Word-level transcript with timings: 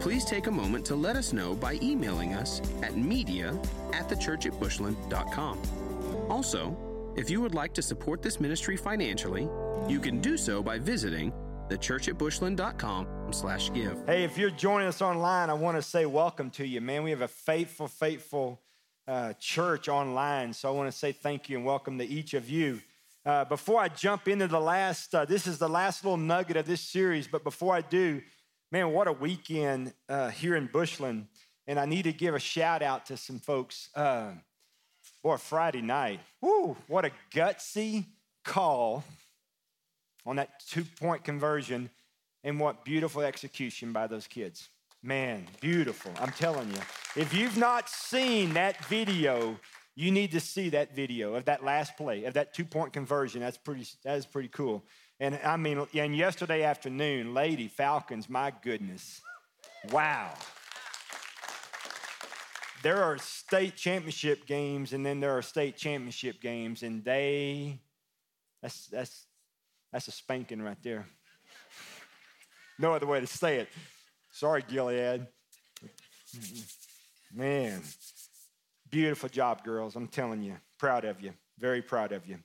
Please 0.00 0.24
take 0.24 0.46
a 0.46 0.50
moment 0.50 0.86
to 0.86 0.96
let 0.96 1.14
us 1.14 1.34
know 1.34 1.54
by 1.54 1.78
emailing 1.82 2.32
us 2.32 2.62
at 2.82 2.96
media 2.96 3.54
at 3.92 4.08
thechurchatbushland.com. 4.08 5.60
Also, 6.30 6.74
if 7.16 7.28
you 7.28 7.42
would 7.42 7.54
like 7.54 7.74
to 7.74 7.82
support 7.82 8.22
this 8.22 8.40
ministry 8.40 8.78
financially, 8.78 9.46
you 9.86 10.00
can 10.00 10.18
do 10.20 10.38
so 10.38 10.62
by 10.62 10.78
visiting 10.78 11.30
thechurchatbushland.com 11.68 13.06
slash 13.30 13.70
give. 13.74 14.02
Hey, 14.06 14.24
if 14.24 14.38
you're 14.38 14.48
joining 14.48 14.88
us 14.88 15.02
online, 15.02 15.50
I 15.50 15.54
want 15.54 15.76
to 15.76 15.82
say 15.82 16.06
welcome 16.06 16.48
to 16.52 16.66
you, 16.66 16.80
man. 16.80 17.02
We 17.02 17.10
have 17.10 17.20
a 17.20 17.28
faithful, 17.28 17.86
faithful 17.86 18.58
uh, 19.06 19.34
church 19.34 19.90
online. 19.90 20.54
So 20.54 20.70
I 20.70 20.72
want 20.72 20.90
to 20.90 20.96
say 20.96 21.12
thank 21.12 21.50
you 21.50 21.58
and 21.58 21.66
welcome 21.66 21.98
to 21.98 22.06
each 22.06 22.32
of 22.32 22.48
you. 22.48 22.80
Uh, 23.26 23.44
before 23.44 23.78
I 23.78 23.88
jump 23.88 24.28
into 24.28 24.46
the 24.46 24.60
last, 24.60 25.14
uh, 25.14 25.26
this 25.26 25.46
is 25.46 25.58
the 25.58 25.68
last 25.68 26.04
little 26.04 26.16
nugget 26.16 26.56
of 26.56 26.66
this 26.66 26.80
series, 26.80 27.28
but 27.28 27.44
before 27.44 27.74
I 27.74 27.82
do, 27.82 28.22
man, 28.70 28.92
what 28.92 29.08
a 29.08 29.12
weekend 29.12 29.92
uh, 30.08 30.30
here 30.30 30.56
in 30.56 30.66
Bushland. 30.66 31.26
And 31.66 31.78
I 31.78 31.86
need 31.86 32.02
to 32.02 32.12
give 32.12 32.34
a 32.34 32.40
shout 32.40 32.82
out 32.82 33.06
to 33.06 33.16
some 33.16 33.38
folks. 33.38 33.90
Uh, 33.94 34.32
boy, 35.22 35.36
Friday 35.36 35.82
night, 35.82 36.20
whoo, 36.40 36.76
what 36.88 37.04
a 37.04 37.10
gutsy 37.32 38.06
call 38.44 39.04
on 40.26 40.36
that 40.36 40.60
two 40.68 40.84
point 40.98 41.24
conversion, 41.24 41.90
and 42.44 42.58
what 42.58 42.84
beautiful 42.84 43.22
execution 43.22 43.92
by 43.92 44.06
those 44.06 44.26
kids. 44.26 44.68
Man, 45.02 45.46
beautiful. 45.60 46.12
I'm 46.20 46.32
telling 46.32 46.68
you. 46.70 46.78
If 47.16 47.32
you've 47.32 47.56
not 47.56 47.88
seen 47.88 48.54
that 48.54 48.84
video, 48.86 49.58
you 49.94 50.10
need 50.10 50.32
to 50.32 50.40
see 50.40 50.70
that 50.70 50.94
video 50.94 51.34
of 51.34 51.46
that 51.46 51.64
last 51.64 51.96
play, 51.96 52.24
of 52.24 52.34
that 52.34 52.52
two 52.52 52.64
point 52.64 52.92
conversion. 52.92 53.40
That's 53.40 53.56
pretty, 53.56 53.86
that 54.04 54.18
is 54.18 54.26
pretty 54.26 54.48
cool. 54.48 54.84
And 55.20 55.38
I 55.44 55.58
mean, 55.58 55.86
and 55.94 56.16
yesterday 56.16 56.62
afternoon, 56.62 57.34
Lady 57.34 57.68
Falcons, 57.68 58.30
my 58.30 58.52
goodness. 58.62 59.20
Wow. 59.92 60.32
There 62.82 63.02
are 63.04 63.18
state 63.18 63.76
championship 63.76 64.46
games, 64.46 64.94
and 64.94 65.04
then 65.04 65.20
there 65.20 65.36
are 65.36 65.42
state 65.42 65.76
championship 65.76 66.40
games, 66.40 66.82
and 66.82 67.04
they, 67.04 67.78
that's, 68.62 68.86
that's, 68.86 69.26
that's 69.92 70.08
a 70.08 70.12
spanking 70.12 70.62
right 70.62 70.82
there. 70.82 71.06
No 72.78 72.94
other 72.94 73.06
way 73.06 73.20
to 73.20 73.26
say 73.26 73.58
it. 73.58 73.68
Sorry, 74.32 74.64
Gilead. 74.66 75.26
Man, 77.30 77.82
beautiful 78.90 79.28
job, 79.28 79.62
girls. 79.64 79.96
I'm 79.96 80.08
telling 80.08 80.42
you, 80.42 80.56
proud 80.78 81.04
of 81.04 81.20
you. 81.20 81.34
Very 81.58 81.82
proud 81.82 82.12
of 82.12 82.26
you. 82.26 82.38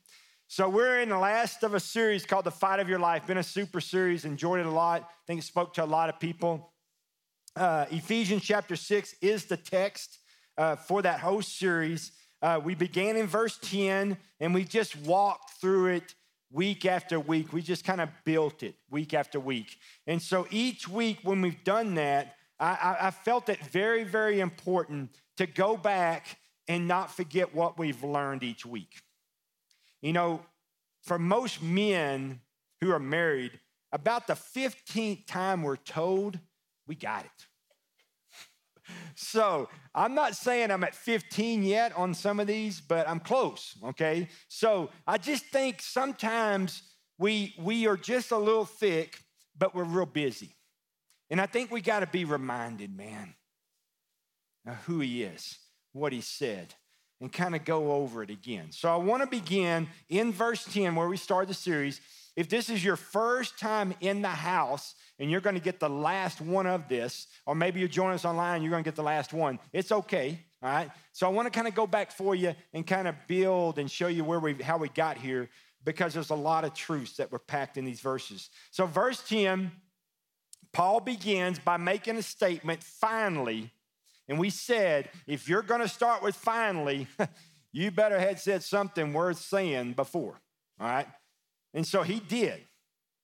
So 0.47 0.69
we're 0.69 0.99
in 0.99 1.09
the 1.09 1.17
last 1.17 1.63
of 1.63 1.73
a 1.73 1.79
series 1.79 2.23
called 2.23 2.45
The 2.45 2.51
Fight 2.51 2.79
of 2.79 2.87
Your 2.87 2.99
Life. 2.99 3.25
Been 3.25 3.39
a 3.39 3.43
super 3.43 3.81
series, 3.81 4.25
enjoyed 4.25 4.59
it 4.59 4.67
a 4.67 4.71
lot. 4.71 5.01
I 5.01 5.23
think 5.25 5.39
it 5.39 5.43
spoke 5.43 5.73
to 5.73 5.83
a 5.83 5.85
lot 5.85 6.07
of 6.07 6.19
people. 6.19 6.71
Uh, 7.55 7.85
Ephesians 7.89 8.43
chapter 8.43 8.75
6 8.75 9.15
is 9.21 9.45
the 9.45 9.57
text 9.57 10.19
uh, 10.59 10.75
for 10.75 11.01
that 11.01 11.19
whole 11.19 11.41
series. 11.41 12.11
Uh, 12.43 12.61
we 12.63 12.75
began 12.75 13.17
in 13.17 13.25
verse 13.25 13.57
10 13.63 14.17
and 14.39 14.53
we 14.53 14.63
just 14.63 14.95
walked 14.97 15.59
through 15.59 15.87
it 15.87 16.13
week 16.51 16.85
after 16.85 17.19
week. 17.19 17.51
We 17.51 17.63
just 17.63 17.83
kind 17.83 17.99
of 17.99 18.09
built 18.23 18.61
it 18.61 18.75
week 18.91 19.15
after 19.15 19.39
week. 19.39 19.75
And 20.05 20.21
so 20.21 20.45
each 20.51 20.87
week 20.87 21.19
when 21.23 21.41
we've 21.41 21.63
done 21.63 21.95
that, 21.95 22.35
I, 22.59 22.67
I, 22.67 23.07
I 23.07 23.11
felt 23.11 23.49
it 23.49 23.65
very, 23.65 24.03
very 24.03 24.41
important 24.41 25.09
to 25.37 25.47
go 25.47 25.75
back 25.75 26.37
and 26.67 26.87
not 26.87 27.11
forget 27.11 27.55
what 27.55 27.79
we've 27.79 28.03
learned 28.03 28.43
each 28.43 28.63
week. 28.63 29.01
You 30.05 30.13
know, 30.13 30.41
for 31.01 31.17
most 31.17 31.63
men 31.63 32.39
who 32.79 32.91
are 32.91 32.99
married, 32.99 33.59
about 33.91 34.27
the 34.27 34.35
15th 34.35 35.25
time 35.25 35.63
we're 35.63 35.77
told, 35.77 36.37
we 36.87 36.93
got 36.93 37.25
it. 37.25 37.31
So 39.15 39.67
I'm 39.95 40.13
not 40.13 40.35
saying 40.35 40.69
I'm 40.69 40.83
at 40.83 40.93
15 40.93 41.63
yet 41.63 41.91
on 41.97 42.13
some 42.13 42.39
of 42.39 42.45
these, 42.45 42.81
but 42.81 43.09
I'm 43.09 43.19
close, 43.19 43.75
okay? 43.83 44.27
So 44.47 44.91
I 45.07 45.17
just 45.17 45.45
think 45.45 45.81
sometimes 45.81 46.83
we, 47.17 47.55
we 47.57 47.87
are 47.87 47.97
just 47.97 48.29
a 48.29 48.37
little 48.37 48.65
thick, 48.65 49.17
but 49.57 49.73
we're 49.73 49.85
real 49.85 50.05
busy. 50.05 50.55
And 51.31 51.41
I 51.41 51.47
think 51.47 51.71
we 51.71 51.81
got 51.81 52.01
to 52.01 52.07
be 52.07 52.25
reminded, 52.25 52.95
man, 52.95 53.33
of 54.67 54.75
who 54.83 54.99
he 54.99 55.23
is, 55.23 55.57
what 55.93 56.13
he 56.13 56.21
said, 56.21 56.75
and 57.25 57.33
kind 57.33 57.55
of 57.55 57.65
go 57.65 57.91
over 57.93 58.21
it 58.21 58.29
again. 58.29 58.67
So 58.69 58.87
I 58.87 58.97
want 58.97 59.23
to 59.23 59.27
begin 59.27 59.87
in 60.09 60.31
verse 60.31 60.63
10 60.63 60.93
where 60.93 61.07
we 61.07 61.17
start 61.17 61.47
the 61.47 61.55
series. 61.55 61.99
If 62.35 62.49
this 62.49 62.69
is 62.69 62.85
your 62.85 62.97
first 62.97 63.57
time 63.57 63.95
in 63.99 64.21
the 64.21 64.27
house, 64.27 64.93
and 65.17 65.31
you're 65.31 65.41
going 65.41 65.55
to 65.55 65.61
get 65.61 65.79
the 65.79 65.89
last 65.89 66.39
one 66.39 66.67
of 66.67 66.87
this, 66.87 67.25
or 67.47 67.55
maybe 67.55 67.79
you're 67.79 67.89
joining 67.89 68.13
us 68.13 68.25
online, 68.25 68.61
you're 68.61 68.69
going 68.69 68.83
to 68.83 68.87
get 68.87 68.95
the 68.95 69.01
last 69.01 69.33
one. 69.33 69.57
It's 69.73 69.91
okay, 69.91 70.39
all 70.61 70.69
right? 70.69 70.91
So 71.13 71.25
I 71.25 71.31
want 71.31 71.47
to 71.47 71.49
kind 71.49 71.67
of 71.67 71.73
go 71.73 71.87
back 71.87 72.11
for 72.11 72.35
you 72.35 72.53
and 72.73 72.85
kind 72.85 73.07
of 73.07 73.15
build 73.25 73.79
and 73.79 73.89
show 73.89 74.07
you 74.07 74.23
where 74.23 74.39
we 74.39 74.53
how 74.61 74.77
we 74.77 74.89
got 74.89 75.17
here 75.17 75.49
because 75.83 76.13
there's 76.13 76.29
a 76.29 76.35
lot 76.35 76.63
of 76.63 76.75
truths 76.75 77.17
that 77.17 77.31
were 77.31 77.39
packed 77.39 77.75
in 77.75 77.85
these 77.85 78.01
verses. 78.01 78.51
So 78.69 78.85
verse 78.85 79.27
10, 79.27 79.71
Paul 80.73 80.99
begins 80.99 81.57
by 81.57 81.77
making 81.77 82.17
a 82.17 82.21
statement, 82.21 82.83
finally, 82.83 83.71
and 84.27 84.39
we 84.39 84.49
said, 84.49 85.09
if 85.27 85.47
you're 85.47 85.61
going 85.61 85.81
to 85.81 85.87
start 85.87 86.23
with 86.23 86.35
finally, 86.35 87.07
you 87.71 87.91
better 87.91 88.19
had 88.19 88.39
said 88.39 88.63
something 88.63 89.13
worth 89.13 89.39
saying 89.39 89.93
before, 89.93 90.39
all 90.79 90.87
right? 90.87 91.07
And 91.73 91.85
so 91.85 92.03
he 92.03 92.19
did 92.19 92.61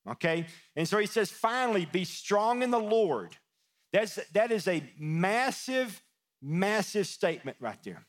okay? 0.09 0.45
And 0.75 0.87
so 0.87 0.97
he 0.97 1.05
says, 1.05 1.31
finally, 1.31 1.85
be 1.85 2.05
strong 2.05 2.61
in 2.61 2.71
the 2.71 2.79
Lord. 2.79 3.35
That's, 3.93 4.19
that 4.33 4.51
is 4.51 4.67
a 4.67 4.83
massive, 4.97 6.01
massive 6.41 7.07
statement 7.07 7.57
right 7.59 7.81
there. 7.83 8.05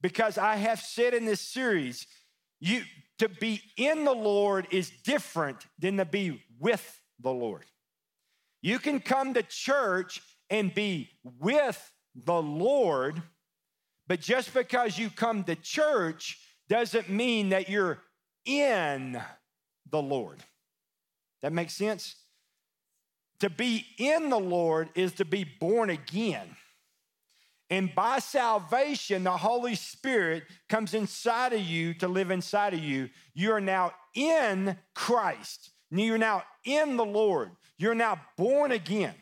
Because 0.00 0.38
I 0.38 0.56
have 0.56 0.80
said 0.80 1.14
in 1.14 1.24
this 1.24 1.40
series, 1.40 2.06
you 2.60 2.82
to 3.18 3.28
be 3.28 3.62
in 3.76 4.04
the 4.04 4.14
Lord 4.14 4.66
is 4.70 4.90
different 5.04 5.66
than 5.78 5.96
to 5.96 6.04
be 6.04 6.42
with 6.58 7.00
the 7.18 7.30
Lord. 7.30 7.64
You 8.60 8.78
can 8.78 9.00
come 9.00 9.34
to 9.34 9.42
church 9.42 10.20
and 10.50 10.74
be 10.74 11.10
with 11.22 11.92
the 12.24 12.40
Lord, 12.40 13.22
but 14.06 14.20
just 14.20 14.54
because 14.54 14.98
you 14.98 15.10
come 15.10 15.44
to 15.44 15.56
church 15.56 16.38
doesn't 16.68 17.08
mean 17.08 17.50
that 17.50 17.68
you're 17.68 17.98
in 18.44 19.20
the 19.90 20.02
Lord. 20.02 20.38
That 21.42 21.52
makes 21.52 21.74
sense? 21.74 22.16
To 23.40 23.50
be 23.50 23.84
in 23.98 24.30
the 24.30 24.38
Lord 24.38 24.88
is 24.94 25.12
to 25.14 25.24
be 25.24 25.44
born 25.44 25.90
again. 25.90 26.56
And 27.68 27.94
by 27.94 28.20
salvation, 28.20 29.24
the 29.24 29.36
Holy 29.36 29.74
Spirit 29.74 30.44
comes 30.68 30.94
inside 30.94 31.52
of 31.52 31.60
you 31.60 31.94
to 31.94 32.08
live 32.08 32.30
inside 32.30 32.74
of 32.74 32.80
you. 32.80 33.10
You 33.34 33.52
are 33.52 33.60
now 33.60 33.92
in 34.14 34.78
Christ. 34.94 35.70
You're 35.90 36.16
now 36.16 36.44
in 36.64 36.96
the 36.96 37.04
Lord. 37.04 37.50
You're 37.76 37.94
now 37.94 38.20
born 38.36 38.72
again. 38.72 39.14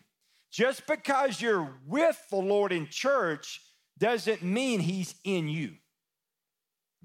Just 0.54 0.86
because 0.86 1.40
you're 1.40 1.68
with 1.84 2.16
the 2.30 2.36
Lord 2.36 2.70
in 2.70 2.86
church 2.86 3.60
doesn't 3.98 4.40
mean 4.40 4.78
He's 4.78 5.16
in 5.24 5.48
you. 5.48 5.72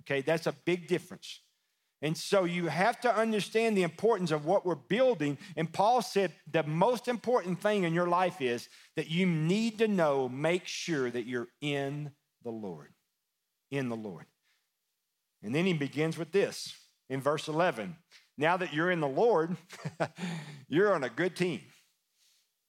Okay, 0.02 0.22
that's 0.22 0.46
a 0.46 0.52
big 0.52 0.88
difference. 0.88 1.42
And 2.04 2.16
so 2.16 2.44
you 2.44 2.68
have 2.68 3.02
to 3.02 3.14
understand 3.14 3.76
the 3.76 3.82
importance 3.82 4.30
of 4.30 4.46
what 4.46 4.68
we're 4.68 4.76
building. 4.76 5.40
And 5.58 5.74
Paul 5.74 6.04
said 6.04 6.32
the 6.50 6.62
most 6.62 7.08
important 7.08 7.60
thing 7.60 7.86
in 7.86 7.94
your 7.96 8.08
life 8.08 8.40
is 8.40 8.70
that 8.96 9.10
you 9.10 9.26
need 9.26 9.80
to 9.80 9.88
know, 9.88 10.30
make 10.30 10.68
sure 10.68 11.10
that 11.10 11.26
you're 11.26 11.48
in 11.60 12.12
the 12.44 12.52
Lord. 12.52 12.94
In 13.72 13.90
the 13.90 13.98
Lord. 13.98 14.28
And 15.42 15.56
then 15.56 15.66
he 15.66 15.74
begins 15.74 16.20
with 16.20 16.32
this 16.32 16.76
in 17.10 17.20
verse 17.20 17.48
11. 17.48 17.96
Now 18.38 18.58
that 18.58 18.76
you're 18.76 18.92
in 18.92 19.00
the 19.00 19.08
Lord, 19.08 19.58
you're 20.70 20.94
on 20.94 21.04
a 21.04 21.10
good 21.10 21.36
team. 21.36 21.62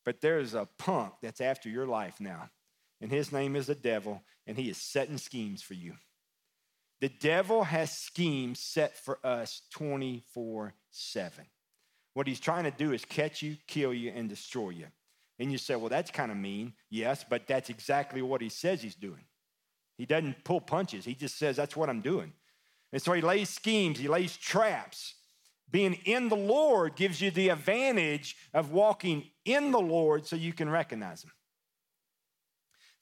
But 0.05 0.21
there's 0.21 0.55
a 0.55 0.69
punk 0.79 1.15
that's 1.23 1.41
after 1.41 1.69
your 1.69 1.87
life 1.87 2.21
now. 2.21 2.51
And 3.01 3.11
his 3.11 3.33
name 3.33 3.57
is 3.57 3.67
the 3.67 3.75
devil, 3.75 4.23
and 4.47 4.57
he 4.57 4.69
is 4.69 4.77
setting 4.77 5.19
schemes 5.19 5.63
for 5.63 5.75
you. 5.75 5.95
The 7.01 7.09
devil 7.09 7.65
has 7.65 7.97
schemes 7.97 8.61
set 8.61 8.97
for 8.97 9.19
us 9.25 9.63
24 9.73 10.75
7. 10.91 11.45
What 12.15 12.27
he's 12.27 12.41
trying 12.41 12.65
to 12.65 12.71
do 12.71 12.93
is 12.93 13.05
catch 13.05 13.43
you, 13.43 13.57
kill 13.67 13.95
you, 13.95 14.13
and 14.15 14.29
destroy 14.29 14.71
you. 14.71 14.87
And 15.39 15.51
you 15.51 15.57
say, 15.57 15.77
well, 15.77 15.89
that's 15.89 16.11
kind 16.11 16.31
of 16.31 16.37
mean. 16.37 16.75
Yes, 16.91 17.25
but 17.29 17.47
that's 17.47 17.71
exactly 17.71 18.21
what 18.21 18.43
he 18.43 18.51
says 18.51 18.83
he's 18.83 18.97
doing. 18.97 19.25
He 20.01 20.07
doesn't 20.07 20.45
pull 20.45 20.63
punches. 20.63 21.05
He 21.05 21.15
just 21.15 21.39
says, 21.39 21.57
That's 21.57 21.77
what 21.77 21.91
I'm 21.91 22.01
doing. 22.01 22.33
And 22.91 23.03
so 23.03 23.13
he 23.13 23.21
lays 23.21 23.51
schemes, 23.51 23.99
he 23.99 24.09
lays 24.09 24.35
traps. 24.35 25.15
Being 25.71 25.95
in 26.05 26.29
the 26.29 26.37
Lord 26.37 26.97
gives 26.97 27.21
you 27.21 27.31
the 27.31 27.51
advantage 27.51 28.37
of 28.53 28.73
walking 28.73 29.31
in 29.45 29.71
the 29.71 29.81
Lord 29.81 30.27
so 30.27 30.37
you 30.37 30.53
can 30.53 30.69
recognize 30.69 31.23
him. 31.23 31.31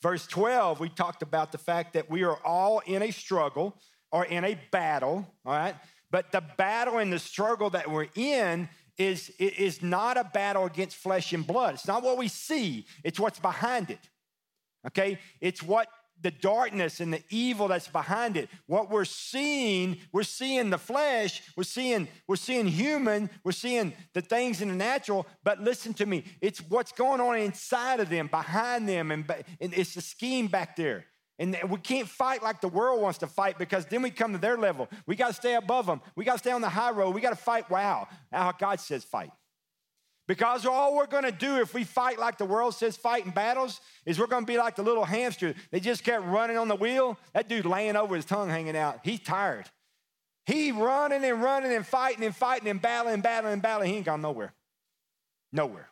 Verse 0.03 0.27
12, 0.27 0.79
we 0.79 0.89
talked 0.89 1.23
about 1.23 1.51
the 1.51 1.59
fact 1.59 1.95
that 1.95 2.09
we 2.09 2.23
are 2.23 2.39
all 2.45 2.81
in 2.87 3.03
a 3.03 3.11
struggle 3.11 3.77
or 4.13 4.25
in 4.25 4.45
a 4.45 4.59
battle, 4.71 5.27
all 5.45 5.53
right? 5.53 5.75
But 6.11 6.31
the 6.31 6.43
battle 6.57 6.99
and 6.99 7.13
the 7.13 7.19
struggle 7.19 7.71
that 7.71 7.91
we're 7.91 8.09
in 8.15 8.69
is, 8.97 9.31
is 9.39 9.83
not 9.83 10.17
a 10.17 10.25
battle 10.25 10.65
against 10.65 10.97
flesh 10.97 11.33
and 11.33 11.47
blood. 11.47 11.75
It's 11.75 11.87
not 11.87 12.03
what 12.03 12.19
we 12.19 12.29
see, 12.29 12.87
it's 13.05 13.19
what's 13.19 13.39
behind 13.39 13.91
it. 13.91 14.01
Okay? 14.87 15.19
It's 15.41 15.63
what 15.63 15.89
the 16.23 16.31
darkness 16.31 17.01
and 17.01 17.13
the 17.13 17.23
evil 17.31 17.69
that's 17.69 17.89
behind 17.89 18.37
it. 18.37 18.49
What 18.67 18.91
we're 18.91 19.05
seeing, 19.05 19.99
we're 20.13 20.23
seeing 20.23 20.71
the 20.71 20.79
flesh, 20.79 21.43
we're 21.57 21.65
seeing, 21.65 22.09
we're 22.27 22.37
seeing 22.37 22.67
human, 22.67 23.31
we're 23.45 23.53
seeing 23.53 23.93
the 24.15 24.21
things 24.21 24.61
in 24.61 24.69
the 24.69 24.75
natural, 24.75 25.27
but 25.45 25.61
listen 25.61 25.95
to 25.95 26.07
me, 26.07 26.25
it's 26.41 26.61
what's 26.61 26.93
going 26.93 27.21
on 27.21 27.39
inside 27.39 28.01
of 28.01 28.09
them, 28.09 28.27
behind 28.27 28.89
them, 28.89 29.11
and, 29.11 29.25
and 29.61 29.75
it's 29.75 29.95
the 29.95 30.01
scheme 30.01 30.49
back 30.49 30.77
there. 30.77 31.05
And 31.41 31.57
we 31.69 31.79
can't 31.79 32.09
fight 32.09 32.43
like 32.43 32.61
the 32.61 32.69
world 32.69 33.01
wants 33.01 33.19
to 33.19 33.29
fight 33.29 33.59
because 33.59 33.87
then 33.87 34.03
we 34.03 34.11
come 34.11 34.33
to 34.33 34.39
their 34.39 34.57
level. 34.57 34.89
We 35.07 35.15
got 35.15 35.29
to 35.29 35.35
stay 35.35 35.55
above 35.55 35.87
them. 35.87 36.01
We 36.17 36.25
got 36.25 36.33
to 36.33 36.39
stay 36.39 36.51
on 36.51 36.61
the 36.61 36.69
high 36.69 36.91
road. 36.91 37.15
We 37.15 37.21
got 37.21 37.31
to 37.31 37.37
fight 37.37 37.71
wow. 37.71 38.09
How 38.33 38.51
God 38.51 38.81
says 38.81 39.05
fight. 39.05 39.31
Because 40.29 40.67
all 40.67 40.95
we're 40.95 41.07
gonna 41.07 41.33
do 41.33 41.57
if 41.57 41.73
we 41.73 41.85
fight 41.85 42.19
like 42.19 42.37
the 42.37 42.45
world 42.45 42.75
says 42.75 42.99
fight 42.99 43.25
in 43.25 43.33
battles 43.33 43.81
is 44.05 44.19
we're 44.19 44.27
gonna 44.27 44.45
be 44.45 44.59
like 44.59 44.77
the 44.77 44.83
little 44.83 45.07
hamster 45.07 45.55
They 45.71 45.81
just 45.81 46.05
kept 46.05 46.25
running 46.27 46.59
on 46.59 46.69
the 46.69 46.77
wheel. 46.77 47.19
That 47.33 47.49
dude 47.49 47.65
laying 47.65 47.97
over 47.97 48.15
his 48.15 48.27
tongue 48.27 48.51
hanging 48.51 48.77
out. 48.77 49.01
He's 49.03 49.21
tired. 49.21 49.65
He 50.45 50.71
running 50.71 51.25
and 51.25 51.43
running 51.43 51.73
and 51.73 51.87
fighting 51.87 52.25
and 52.25 52.37
fighting 52.37 52.69
and 52.69 52.81
battling 52.81 53.15
and 53.15 53.23
battling 53.23 53.55
and 53.55 53.63
battling. 53.63 53.91
He 53.91 53.97
ain't 53.97 54.07
gone 54.07 54.21
nowhere. 54.21 54.53
Nowhere. 55.51 55.89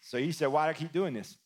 So 0.00 0.18
he 0.18 0.30
said, 0.30 0.46
Why 0.46 0.66
do 0.66 0.70
I 0.70 0.74
keep 0.74 0.92
doing 0.92 1.12
this? 1.12 1.36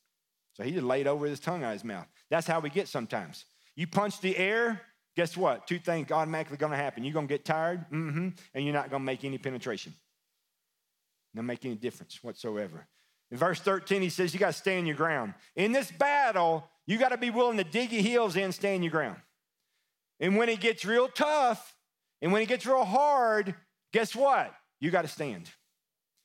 So 0.53 0.65
he 0.65 0.73
just 0.73 0.85
laid 0.85 1.07
over 1.07 1.27
his 1.27 1.41
tongue 1.41 1.65
out 1.65 1.73
his 1.73 1.85
mouth. 1.85 2.07
That's 2.29 2.47
how 2.47 2.61
we 2.61 2.69
get 2.69 2.89
sometimes. 2.89 3.47
You 3.77 3.87
punch 3.87 4.21
the 4.21 4.37
air, 4.37 4.83
guess 5.17 5.39
what? 5.39 5.67
Two 5.67 5.79
things 5.79 6.11
automatically 6.13 6.59
gonna 6.59 6.77
happen. 6.77 7.03
You're 7.03 7.15
gonna 7.15 7.27
get 7.27 7.47
tired, 7.47 7.87
mm-hmm, 7.91 8.29
and 8.53 8.65
you're 8.65 8.75
not 8.75 8.91
gonna 8.91 9.05
make 9.05 9.25
any 9.25 9.39
penetration. 9.39 9.95
Not 11.39 11.45
make 11.45 11.65
any 11.65 11.77
difference 11.77 12.19
whatsoever. 12.21 12.89
In 13.31 13.39
verse 13.39 13.61
13, 13.61 14.03
he 14.03 14.09
says, 14.09 14.35
You 14.35 14.41
got 14.41 14.49
to 14.49 14.53
stand 14.59 14.89
your 14.89 14.97
ground. 14.97 15.35
In 15.55 15.71
this 15.71 15.89
battle, 15.89 16.69
you 16.85 16.99
got 16.99 17.11
to 17.11 17.17
be 17.17 17.31
willing 17.31 17.59
to 17.59 17.65
dig 17.65 17.93
your 17.93 18.03
heels 18.03 18.35
in, 18.35 18.51
stand 18.51 18.83
your 18.83 18.91
ground. 18.91 19.19
And 20.19 20.37
when 20.37 20.49
it 20.49 20.59
gets 20.59 20.85
real 20.85 21.07
tough 21.07 21.77
and 22.21 22.33
when 22.33 22.43
it 22.43 22.49
gets 22.49 22.67
real 22.67 22.85
hard, 22.85 23.55
guess 23.93 24.17
what? 24.17 24.53
You 24.81 24.91
got 24.91 25.03
to 25.03 25.09
stand. 25.09 25.49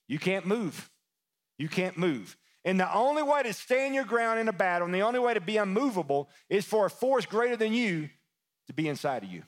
You 0.08 0.18
can't 0.18 0.48
move. 0.48 0.90
You 1.60 1.70
can't 1.70 1.96
move. 1.96 2.36
And 2.66 2.80
the 2.80 2.92
only 2.92 3.22
way 3.22 3.44
to 3.44 3.54
stand 3.54 3.94
your 3.94 4.06
ground 4.06 4.40
in 4.40 4.48
a 4.48 4.54
battle 4.54 4.86
and 4.86 4.96
the 4.96 5.02
only 5.02 5.20
way 5.20 5.36
to 5.36 5.42
be 5.42 5.58
unmovable 5.58 6.28
is 6.50 6.66
for 6.66 6.88
a 6.88 6.90
force 6.90 7.28
greater 7.28 7.56
than 7.56 7.72
you 7.72 8.10
to 8.66 8.74
be 8.74 8.88
inside 8.88 9.24
of 9.24 9.30
you. 9.30 9.44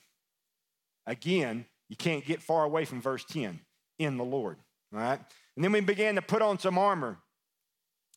Again, 1.07 1.65
you 1.89 1.95
can't 1.95 2.23
get 2.23 2.43
far 2.43 2.65
away 2.65 2.85
from 2.85 3.01
verse 3.01 3.25
10 3.25 3.61
in 3.97 4.17
the 4.17 4.23
Lord. 4.23 4.57
All 4.93 4.99
right? 4.99 5.19
And 5.55 5.63
then 5.63 5.71
we 5.71 5.81
began 5.81 6.15
to 6.15 6.21
put 6.21 6.41
on 6.41 6.59
some 6.59 6.77
armor. 6.77 7.17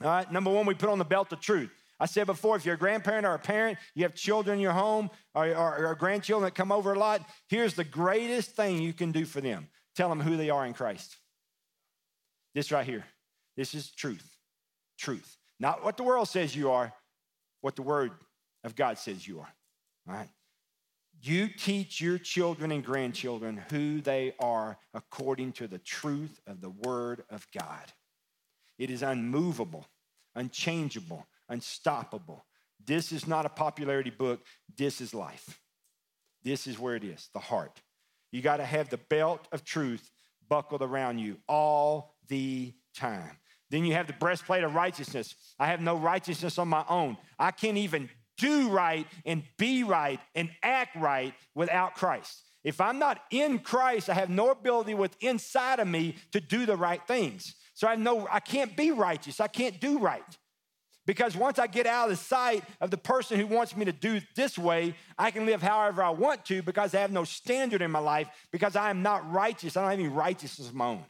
All 0.02 0.08
right, 0.08 0.30
number 0.30 0.50
one, 0.50 0.66
we 0.66 0.74
put 0.74 0.88
on 0.88 0.98
the 0.98 1.04
belt 1.04 1.32
of 1.32 1.40
truth. 1.40 1.70
I 2.00 2.06
said 2.06 2.26
before, 2.26 2.56
if 2.56 2.64
you're 2.64 2.76
a 2.76 2.78
grandparent 2.78 3.26
or 3.26 3.34
a 3.34 3.38
parent, 3.38 3.78
you 3.94 4.04
have 4.04 4.14
children 4.14 4.58
in 4.58 4.62
your 4.62 4.72
home 4.72 5.10
or, 5.34 5.48
or, 5.48 5.86
or 5.88 5.94
grandchildren 5.96 6.44
that 6.44 6.54
come 6.54 6.70
over 6.70 6.92
a 6.92 6.98
lot, 6.98 7.22
here's 7.48 7.74
the 7.74 7.84
greatest 7.84 8.52
thing 8.52 8.80
you 8.80 8.92
can 8.92 9.10
do 9.10 9.24
for 9.24 9.40
them 9.40 9.68
tell 9.96 10.08
them 10.08 10.20
who 10.20 10.36
they 10.36 10.48
are 10.48 10.64
in 10.64 10.72
Christ. 10.72 11.16
This 12.54 12.70
right 12.70 12.86
here. 12.86 13.04
This 13.56 13.74
is 13.74 13.90
truth. 13.90 14.36
Truth. 14.96 15.36
Not 15.58 15.84
what 15.84 15.96
the 15.96 16.04
world 16.04 16.28
says 16.28 16.54
you 16.54 16.70
are, 16.70 16.92
what 17.62 17.74
the 17.74 17.82
word 17.82 18.12
of 18.62 18.76
God 18.76 18.98
says 18.98 19.26
you 19.26 19.40
are. 19.40 19.52
All 20.08 20.14
right? 20.14 20.28
You 21.20 21.48
teach 21.48 22.00
your 22.00 22.18
children 22.18 22.70
and 22.70 22.84
grandchildren 22.84 23.62
who 23.70 24.00
they 24.00 24.34
are 24.38 24.78
according 24.94 25.52
to 25.54 25.66
the 25.66 25.78
truth 25.78 26.40
of 26.46 26.60
the 26.60 26.70
Word 26.70 27.24
of 27.28 27.46
God. 27.52 27.92
It 28.78 28.90
is 28.90 29.02
unmovable, 29.02 29.86
unchangeable, 30.36 31.26
unstoppable. 31.48 32.44
This 32.84 33.10
is 33.10 33.26
not 33.26 33.46
a 33.46 33.50
popularity 33.50 34.10
book. 34.10 34.40
This 34.76 35.00
is 35.00 35.12
life. 35.12 35.60
This 36.44 36.66
is 36.66 36.78
where 36.78 36.94
it 36.94 37.04
is 37.04 37.28
the 37.34 37.40
heart. 37.40 37.80
You 38.30 38.40
got 38.40 38.58
to 38.58 38.64
have 38.64 38.88
the 38.88 38.98
belt 38.98 39.48
of 39.50 39.64
truth 39.64 40.10
buckled 40.48 40.82
around 40.82 41.18
you 41.18 41.38
all 41.48 42.14
the 42.28 42.72
time. 42.94 43.38
Then 43.70 43.84
you 43.84 43.94
have 43.94 44.06
the 44.06 44.12
breastplate 44.14 44.64
of 44.64 44.74
righteousness. 44.74 45.34
I 45.58 45.66
have 45.66 45.80
no 45.80 45.96
righteousness 45.96 46.58
on 46.58 46.68
my 46.68 46.84
own. 46.88 47.16
I 47.38 47.50
can't 47.50 47.76
even 47.76 48.08
do 48.38 48.70
right 48.70 49.06
and 49.26 49.42
be 49.58 49.84
right 49.84 50.20
and 50.34 50.50
act 50.62 50.96
right 50.96 51.34
without 51.54 51.94
Christ. 51.94 52.42
If 52.64 52.80
I'm 52.80 52.98
not 52.98 53.20
in 53.30 53.60
Christ, 53.60 54.08
I 54.08 54.14
have 54.14 54.30
no 54.30 54.50
ability 54.50 54.94
with 54.94 55.16
inside 55.20 55.80
of 55.80 55.88
me 55.88 56.16
to 56.32 56.40
do 56.40 56.66
the 56.66 56.76
right 56.76 57.00
things. 57.06 57.54
So 57.74 57.86
I 57.86 57.94
know 57.94 58.26
I 58.30 58.40
can't 58.40 58.76
be 58.76 58.90
righteous. 58.90 59.40
I 59.40 59.46
can't 59.46 59.80
do 59.80 59.98
right. 59.98 60.22
Because 61.06 61.34
once 61.34 61.58
I 61.58 61.66
get 61.66 61.86
out 61.86 62.10
of 62.10 62.10
the 62.10 62.22
sight 62.22 62.64
of 62.82 62.90
the 62.90 62.98
person 62.98 63.40
who 63.40 63.46
wants 63.46 63.74
me 63.74 63.86
to 63.86 63.92
do 63.92 64.20
this 64.36 64.58
way, 64.58 64.94
I 65.16 65.30
can 65.30 65.46
live 65.46 65.62
however 65.62 66.02
I 66.02 66.10
want 66.10 66.44
to 66.46 66.60
because 66.60 66.94
I 66.94 67.00
have 67.00 67.12
no 67.12 67.24
standard 67.24 67.80
in 67.80 67.90
my 67.90 67.98
life 67.98 68.28
because 68.50 68.76
I 68.76 68.90
am 68.90 69.00
not 69.00 69.30
righteous. 69.32 69.76
I 69.76 69.80
don't 69.80 69.90
have 69.90 69.98
any 69.98 70.08
righteousness 70.08 70.68
of 70.68 70.74
my 70.74 70.86
own. 70.86 71.04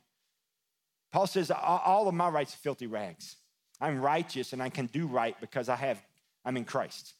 Paul 1.11 1.27
says, 1.27 1.51
all 1.51 2.07
of 2.07 2.15
my 2.15 2.29
rights 2.29 2.55
are 2.55 2.59
filthy 2.59 2.87
rags. 2.87 3.37
I'm 3.81 4.01
righteous 4.01 4.53
and 4.53 4.63
I 4.63 4.69
can 4.69 4.87
do 4.87 5.09
right 5.09 5.35
because 5.41 5.69
I 5.69 5.75
have, 5.75 6.01
I'm 6.45 6.57
in 6.57 6.65
Christ. 6.65 7.15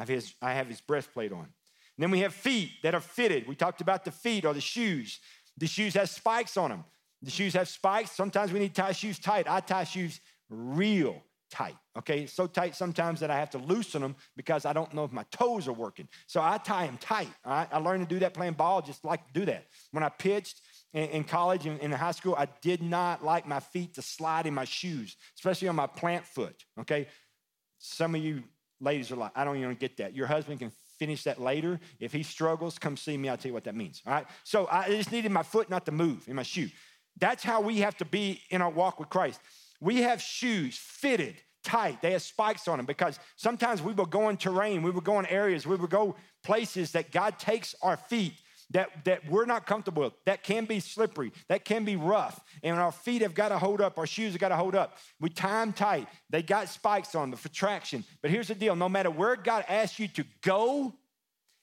I 0.00 0.04
have 0.04 0.08
his, 0.08 0.34
I 0.40 0.54
have 0.54 0.66
his 0.66 0.80
breastplate 0.80 1.30
on. 1.30 1.40
And 1.40 1.50
then 1.98 2.10
we 2.10 2.20
have 2.20 2.32
feet 2.32 2.70
that 2.82 2.94
are 2.94 3.02
fitted. 3.02 3.46
We 3.46 3.54
talked 3.54 3.82
about 3.82 4.06
the 4.06 4.10
feet 4.10 4.46
or 4.46 4.54
the 4.54 4.60
shoes. 4.60 5.20
The 5.58 5.66
shoes 5.66 5.92
have 5.92 6.08
spikes 6.08 6.56
on 6.56 6.70
them. 6.70 6.84
The 7.20 7.30
shoes 7.30 7.52
have 7.52 7.68
spikes. 7.68 8.12
Sometimes 8.12 8.50
we 8.50 8.60
need 8.60 8.74
to 8.74 8.80
tie 8.80 8.92
shoes 8.92 9.18
tight. 9.18 9.46
I 9.46 9.60
tie 9.60 9.84
shoes 9.84 10.20
real 10.48 11.22
tight, 11.50 11.76
okay? 11.98 12.24
So 12.24 12.46
tight 12.46 12.76
sometimes 12.76 13.20
that 13.20 13.30
I 13.30 13.38
have 13.38 13.50
to 13.50 13.58
loosen 13.58 14.00
them 14.00 14.16
because 14.38 14.64
I 14.64 14.72
don't 14.72 14.94
know 14.94 15.04
if 15.04 15.12
my 15.12 15.24
toes 15.32 15.68
are 15.68 15.74
working. 15.74 16.08
So 16.26 16.40
I 16.40 16.56
tie 16.56 16.86
them 16.86 16.96
tight? 16.96 17.28
I 17.44 17.76
learned 17.76 18.08
to 18.08 18.14
do 18.14 18.20
that 18.20 18.32
playing 18.32 18.54
ball, 18.54 18.80
just 18.80 19.04
like 19.04 19.26
to 19.26 19.32
do 19.40 19.44
that. 19.46 19.66
When 19.90 20.02
I 20.02 20.08
pitched 20.08 20.62
in 20.94 21.24
college 21.24 21.66
and 21.66 21.78
in 21.80 21.92
high 21.92 22.12
school, 22.12 22.34
I 22.38 22.48
did 22.62 22.80
not 22.82 23.22
like 23.22 23.46
my 23.46 23.60
feet 23.60 23.96
to 23.96 24.02
slide 24.02 24.46
in 24.46 24.54
my 24.54 24.64
shoes, 24.64 25.14
especially 25.36 25.68
on 25.68 25.76
my 25.76 25.88
plant 25.88 26.24
foot, 26.24 26.64
okay? 26.80 27.06
Some 27.78 28.14
of 28.14 28.24
you 28.24 28.44
Ladies 28.80 29.12
are 29.12 29.16
like, 29.16 29.32
I 29.34 29.44
don't 29.44 29.56
even 29.56 29.74
get 29.74 29.96
that. 29.98 30.14
Your 30.14 30.26
husband 30.26 30.60
can 30.60 30.72
finish 30.98 31.24
that 31.24 31.40
later. 31.40 31.80
If 31.98 32.12
he 32.12 32.22
struggles, 32.22 32.78
come 32.78 32.96
see 32.96 33.16
me. 33.16 33.28
I'll 33.28 33.36
tell 33.36 33.50
you 33.50 33.54
what 33.54 33.64
that 33.64 33.74
means. 33.74 34.02
All 34.06 34.12
right. 34.12 34.26
So 34.44 34.68
I 34.70 34.88
just 34.88 35.12
needed 35.12 35.32
my 35.32 35.42
foot 35.42 35.70
not 35.70 35.86
to 35.86 35.92
move 35.92 36.28
in 36.28 36.36
my 36.36 36.42
shoe. 36.42 36.68
That's 37.18 37.42
how 37.42 37.60
we 37.60 37.78
have 37.80 37.96
to 37.98 38.04
be 38.04 38.40
in 38.50 38.62
our 38.62 38.70
walk 38.70 38.98
with 38.98 39.08
Christ. 39.08 39.40
We 39.80 40.02
have 40.02 40.20
shoes 40.20 40.78
fitted 40.78 41.36
tight. 41.62 42.00
They 42.00 42.12
have 42.12 42.22
spikes 42.22 42.68
on 42.68 42.78
them 42.78 42.86
because 42.86 43.18
sometimes 43.36 43.82
we 43.82 43.92
will 43.92 44.06
go 44.06 44.28
in 44.28 44.36
terrain, 44.36 44.82
we 44.82 44.90
will 44.90 45.00
go 45.00 45.18
in 45.18 45.26
areas, 45.26 45.66
we 45.66 45.76
will 45.76 45.86
go 45.86 46.16
places 46.42 46.92
that 46.92 47.10
God 47.10 47.38
takes 47.38 47.74
our 47.82 47.96
feet 47.96 48.34
that, 48.70 49.04
that 49.04 49.28
we're 49.28 49.46
not 49.46 49.66
comfortable 49.66 50.04
with, 50.04 50.12
that 50.26 50.42
can 50.42 50.64
be 50.64 50.80
slippery, 50.80 51.32
that 51.48 51.64
can 51.64 51.84
be 51.84 51.96
rough. 51.96 52.40
And 52.62 52.78
our 52.78 52.92
feet 52.92 53.22
have 53.22 53.34
got 53.34 53.48
to 53.48 53.58
hold 53.58 53.80
up, 53.80 53.98
our 53.98 54.06
shoes 54.06 54.32
have 54.32 54.40
got 54.40 54.50
to 54.50 54.56
hold 54.56 54.74
up. 54.74 54.96
We 55.20 55.28
tie 55.28 55.60
them 55.60 55.72
tight. 55.72 56.08
They 56.30 56.42
got 56.42 56.68
spikes 56.68 57.14
on 57.14 57.30
them 57.30 57.38
for 57.38 57.48
traction. 57.48 58.04
But 58.22 58.30
here's 58.30 58.48
the 58.48 58.54
deal 58.54 58.76
no 58.76 58.88
matter 58.88 59.10
where 59.10 59.36
God 59.36 59.64
asks 59.68 59.98
you 59.98 60.08
to 60.08 60.24
go 60.42 60.94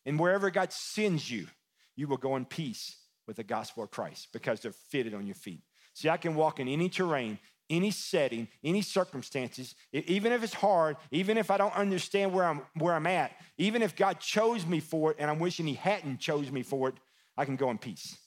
and 0.05 0.19
wherever 0.19 0.49
God 0.49 0.71
sends 0.71 1.29
you, 1.29 1.47
you 1.95 2.07
will 2.07 2.17
go 2.17 2.35
in 2.35 2.45
peace 2.45 2.97
with 3.25 3.37
the 3.37 3.43
gospel 3.43 3.83
of 3.83 3.91
Christ 3.91 4.29
because 4.33 4.59
they're 4.59 4.71
fitted 4.71 5.13
on 5.13 5.25
your 5.25 5.35
feet. 5.35 5.61
See, 5.93 6.09
I 6.09 6.17
can 6.17 6.35
walk 6.35 6.59
in 6.59 6.67
any 6.67 6.89
terrain, 6.89 7.39
any 7.69 7.91
setting, 7.91 8.47
any 8.63 8.81
circumstances, 8.81 9.75
even 9.91 10.31
if 10.31 10.43
it's 10.43 10.53
hard, 10.53 10.97
even 11.11 11.37
if 11.37 11.51
I 11.51 11.57
don't 11.57 11.75
understand 11.75 12.33
where 12.33 12.45
I'm 12.45 12.61
where 12.75 12.93
I'm 12.93 13.07
at, 13.07 13.31
even 13.57 13.81
if 13.81 13.95
God 13.95 14.19
chose 14.19 14.65
me 14.65 14.79
for 14.79 15.11
it 15.11 15.17
and 15.19 15.29
I'm 15.29 15.39
wishing 15.39 15.67
he 15.67 15.73
hadn't 15.73 16.19
chose 16.19 16.51
me 16.51 16.63
for 16.63 16.89
it, 16.89 16.95
I 17.35 17.45
can 17.45 17.55
go 17.55 17.69
in 17.69 17.77
peace. 17.77 18.17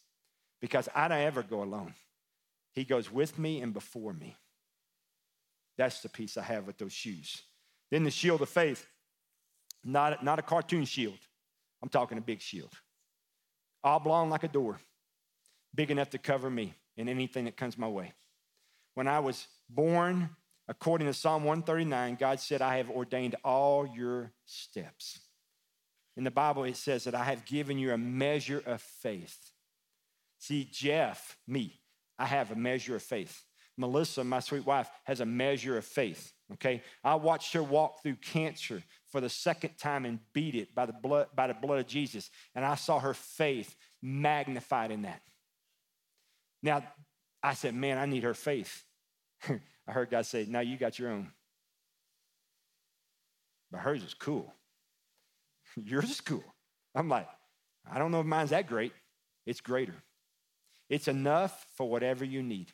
Because 0.60 0.88
I 0.94 1.08
don't 1.08 1.18
ever 1.18 1.42
go 1.42 1.62
alone. 1.62 1.94
He 2.72 2.84
goes 2.84 3.10
with 3.10 3.38
me 3.38 3.62
and 3.62 3.72
before 3.72 4.12
me. 4.12 4.36
That's 5.78 6.02
the 6.02 6.08
peace 6.08 6.36
I 6.36 6.42
have 6.42 6.66
with 6.66 6.76
those 6.76 6.92
shoes. 6.92 7.42
Then 7.90 8.04
the 8.04 8.10
shield 8.10 8.42
of 8.42 8.48
faith, 8.48 8.86
not, 9.82 10.22
not 10.22 10.38
a 10.38 10.42
cartoon 10.42 10.84
shield. 10.84 11.18
I'm 11.82 11.88
talking 11.88 12.18
a 12.18 12.20
big 12.20 12.40
shield. 12.40 12.72
Oblong 13.82 14.28
like 14.28 14.44
a 14.44 14.48
door, 14.48 14.78
big 15.74 15.90
enough 15.90 16.10
to 16.10 16.18
cover 16.18 16.50
me 16.50 16.74
and 16.98 17.08
anything 17.08 17.46
that 17.46 17.56
comes 17.56 17.78
my 17.78 17.88
way. 17.88 18.12
When 18.94 19.08
I 19.08 19.20
was 19.20 19.46
born, 19.68 20.30
according 20.68 21.06
to 21.06 21.14
Psalm 21.14 21.44
139, 21.44 22.16
God 22.16 22.40
said, 22.40 22.62
I 22.62 22.78
have 22.78 22.90
ordained 22.90 23.36
all 23.44 23.86
your 23.86 24.32
steps. 24.46 25.20
In 26.16 26.24
the 26.24 26.30
Bible, 26.30 26.64
it 26.64 26.76
says 26.76 27.04
that 27.04 27.14
I 27.14 27.24
have 27.24 27.44
given 27.44 27.78
you 27.78 27.92
a 27.92 27.98
measure 27.98 28.62
of 28.66 28.80
faith. 28.80 29.52
See, 30.38 30.68
Jeff, 30.70 31.36
me, 31.46 31.80
I 32.18 32.26
have 32.26 32.50
a 32.50 32.56
measure 32.56 32.96
of 32.96 33.02
faith. 33.02 33.44
Melissa, 33.76 34.22
my 34.24 34.40
sweet 34.40 34.66
wife, 34.66 34.90
has 35.04 35.20
a 35.20 35.26
measure 35.26 35.78
of 35.78 35.84
faith. 35.84 36.32
Okay, 36.52 36.82
I 37.04 37.14
watched 37.14 37.52
her 37.54 37.62
walk 37.62 38.02
through 38.02 38.16
cancer 38.16 38.82
for 39.06 39.20
the 39.20 39.28
second 39.28 39.78
time 39.78 40.04
and 40.04 40.18
beat 40.32 40.54
it 40.54 40.74
by 40.74 40.84
the 40.84 40.92
blood 40.92 41.28
by 41.34 41.46
the 41.46 41.54
blood 41.54 41.78
of 41.78 41.86
Jesus, 41.86 42.30
and 42.54 42.64
I 42.64 42.74
saw 42.74 42.98
her 42.98 43.14
faith 43.14 43.74
magnified 44.02 44.90
in 44.90 45.02
that. 45.02 45.22
Now, 46.62 46.82
I 47.42 47.54
said, 47.54 47.74
"Man, 47.74 47.98
I 47.98 48.06
need 48.06 48.22
her 48.22 48.34
faith." 48.34 48.84
I 49.48 49.92
heard 49.92 50.10
God 50.10 50.26
say, 50.26 50.46
"Now 50.48 50.60
you 50.60 50.76
got 50.76 50.98
your 50.98 51.10
own, 51.10 51.32
but 53.70 53.80
hers 53.80 54.02
is 54.02 54.14
cool. 54.14 54.52
Yours 55.76 56.10
is 56.10 56.20
cool." 56.20 56.44
I'm 56.94 57.08
like, 57.08 57.28
I 57.90 57.98
don't 57.98 58.10
know 58.10 58.20
if 58.20 58.26
mine's 58.26 58.50
that 58.50 58.66
great. 58.66 58.92
It's 59.46 59.60
greater. 59.60 59.94
It's 60.88 61.08
enough 61.08 61.66
for 61.76 61.88
whatever 61.88 62.24
you 62.24 62.42
need. 62.42 62.72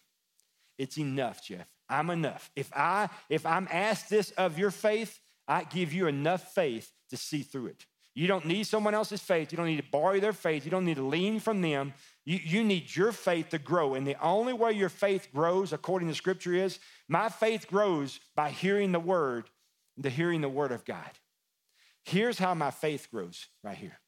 It's 0.79 0.99
enough, 0.99 1.45
Jeff. 1.45 1.67
I'm 1.89 2.11
enough. 2.11 2.51
If 2.57 2.73
I 2.75 3.09
if 3.29 3.47
I'm 3.47 3.69
asked 3.71 4.11
this 4.11 4.31
of 4.33 4.59
your 4.59 4.71
faith, 4.71 5.21
I 5.47 5.65
give 5.65 5.93
you 5.93 6.07
enough 6.07 6.55
faith 6.55 6.91
to 7.11 7.17
see 7.17 7.43
through 7.43 7.67
it. 7.67 7.87
You 8.15 8.27
don't 8.27 8.47
need 8.47 8.65
someone 8.67 8.95
else's 8.95 9.21
faith. 9.21 9.53
You 9.53 9.57
don't 9.57 9.67
need 9.67 9.77
to 9.77 9.91
borrow 9.91 10.19
their 10.19 10.33
faith. 10.33 10.65
You 10.65 10.71
don't 10.71 10.87
need 10.87 10.97
to 10.97 11.07
lean 11.07 11.39
from 11.39 11.61
them. 11.61 11.93
You, 12.27 12.41
you 12.43 12.65
need 12.65 12.95
your 12.95 13.13
faith 13.13 13.51
to 13.51 13.59
grow. 13.59 13.95
And 13.95 14.07
the 14.07 14.21
only 14.21 14.53
way 14.53 14.73
your 14.73 14.89
faith 14.89 15.29
grows, 15.33 15.73
according 15.73 16.09
to 16.09 16.15
scripture, 16.15 16.53
is 16.53 16.79
my 17.09 17.29
faith 17.29 17.69
grows 17.69 18.21
by 18.35 18.51
hearing 18.51 18.93
the 18.93 19.01
word, 19.01 19.49
the 19.97 20.11
hearing 20.11 20.41
the 20.43 20.49
word 20.49 20.73
of 20.73 20.85
God. 20.85 21.11
Here's 22.05 22.39
how 22.39 22.53
my 22.55 22.73
faith 22.73 23.09
grows 23.11 23.47
right 23.63 23.77
here. 23.77 23.99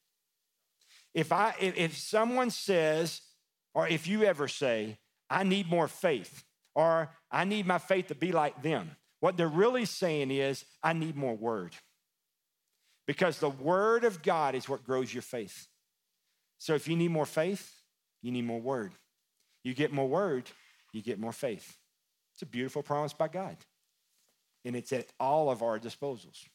If 1.13 1.31
I 1.31 1.55
if, 1.59 1.75
if 1.77 1.97
someone 1.97 2.51
says, 2.51 3.21
or 3.73 3.87
if 3.87 4.05
you 4.05 4.23
ever 4.23 4.47
say, 4.47 4.99
I 5.29 5.43
need 5.43 5.69
more 5.69 5.87
faith, 5.87 6.43
or 6.75 7.09
I 7.31 7.45
need 7.45 7.65
my 7.65 7.77
faith 7.77 8.07
to 8.07 8.15
be 8.15 8.31
like 8.31 8.61
them. 8.61 8.95
What 9.21 9.37
they're 9.37 9.47
really 9.47 9.85
saying 9.85 10.31
is, 10.31 10.65
I 10.83 10.93
need 10.93 11.15
more 11.15 11.35
word. 11.35 11.73
Because 13.05 13.39
the 13.39 13.49
word 13.49 14.03
of 14.03 14.21
God 14.21 14.55
is 14.55 14.69
what 14.69 14.85
grows 14.85 15.13
your 15.13 15.23
faith. 15.23 15.67
So 16.57 16.75
if 16.75 16.87
you 16.87 16.95
need 16.95 17.11
more 17.11 17.25
faith, 17.25 17.78
you 18.21 18.31
need 18.31 18.45
more 18.45 18.59
word. 18.59 18.91
You 19.63 19.73
get 19.73 19.91
more 19.91 20.07
word, 20.07 20.49
you 20.93 21.01
get 21.01 21.19
more 21.19 21.31
faith. 21.31 21.77
It's 22.33 22.41
a 22.41 22.45
beautiful 22.45 22.83
promise 22.83 23.13
by 23.13 23.27
God. 23.27 23.57
And 24.65 24.75
it's 24.75 24.93
at 24.93 25.07
all 25.19 25.49
of 25.49 25.61
our 25.61 25.79
disposals. 25.79 26.45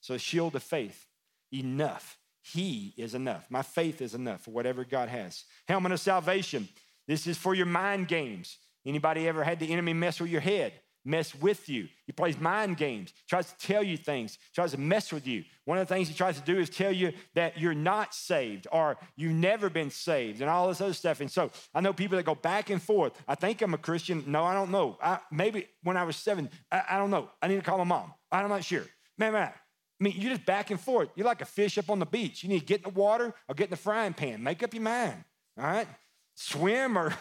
So, 0.00 0.16
shield 0.16 0.56
of 0.56 0.62
faith, 0.62 1.06
enough. 1.52 2.18
He 2.42 2.94
is 2.96 3.14
enough. 3.14 3.46
My 3.50 3.62
faith 3.62 4.00
is 4.00 4.14
enough 4.14 4.42
for 4.42 4.50
whatever 4.50 4.84
God 4.84 5.08
has. 5.10 5.44
Helmet 5.68 5.92
of 5.92 6.00
salvation. 6.00 6.68
This 7.06 7.26
is 7.26 7.36
for 7.36 7.54
your 7.54 7.66
mind 7.66 8.08
games. 8.08 8.56
Anybody 8.86 9.28
ever 9.28 9.44
had 9.44 9.58
the 9.58 9.70
enemy 9.70 9.92
mess 9.92 10.20
with 10.20 10.30
your 10.30 10.40
head? 10.40 10.72
Mess 11.04 11.34
with 11.34 11.68
you. 11.68 11.88
He 12.06 12.12
plays 12.12 12.38
mind 12.38 12.76
games, 12.76 13.14
tries 13.28 13.50
to 13.52 13.58
tell 13.58 13.82
you 13.82 13.96
things, 13.96 14.38
tries 14.54 14.72
to 14.72 14.78
mess 14.78 15.12
with 15.12 15.26
you. 15.26 15.44
One 15.64 15.78
of 15.78 15.88
the 15.88 15.94
things 15.94 16.08
he 16.08 16.14
tries 16.14 16.38
to 16.38 16.44
do 16.44 16.58
is 16.58 16.68
tell 16.68 16.92
you 16.92 17.12
that 17.34 17.58
you're 17.58 17.74
not 17.74 18.14
saved 18.14 18.66
or 18.70 18.98
you've 19.16 19.32
never 19.32 19.70
been 19.70 19.90
saved 19.90 20.40
and 20.40 20.50
all 20.50 20.68
this 20.68 20.80
other 20.80 20.92
stuff. 20.92 21.20
And 21.20 21.30
so 21.30 21.50
I 21.74 21.80
know 21.80 21.92
people 21.92 22.16
that 22.16 22.24
go 22.24 22.34
back 22.34 22.68
and 22.68 22.82
forth. 22.82 23.12
I 23.26 23.34
think 23.34 23.62
I'm 23.62 23.72
a 23.72 23.78
Christian. 23.78 24.24
No, 24.26 24.44
I 24.44 24.52
don't 24.52 24.70
know. 24.70 24.98
I, 25.02 25.20
maybe 25.30 25.68
when 25.82 25.96
I 25.96 26.04
was 26.04 26.16
seven, 26.16 26.50
I, 26.70 26.82
I, 26.90 26.98
don't 26.98 27.10
know. 27.10 27.30
I 27.40 27.48
need 27.48 27.56
to 27.56 27.62
call 27.62 27.78
my 27.78 27.84
mom. 27.84 28.12
I'm 28.30 28.48
not 28.48 28.64
sure. 28.64 28.84
Man, 29.16 29.32
man. 29.32 29.52
I 29.52 30.04
mean, 30.04 30.14
you're 30.16 30.32
just 30.32 30.46
back 30.46 30.70
and 30.70 30.80
forth. 30.80 31.10
You're 31.14 31.26
like 31.26 31.42
a 31.42 31.46
fish 31.46 31.78
up 31.78 31.90
on 31.90 31.98
the 31.98 32.06
beach. 32.06 32.42
You 32.42 32.48
need 32.48 32.60
to 32.60 32.66
get 32.66 32.78
in 32.84 32.92
the 32.92 32.98
water 32.98 33.34
or 33.48 33.54
get 33.54 33.64
in 33.64 33.70
the 33.70 33.76
frying 33.76 34.14
pan. 34.14 34.42
Make 34.42 34.62
up 34.62 34.74
your 34.74 34.82
mind. 34.82 35.24
All 35.58 35.64
right? 35.64 35.86
Swim 36.34 36.96
or 36.96 37.14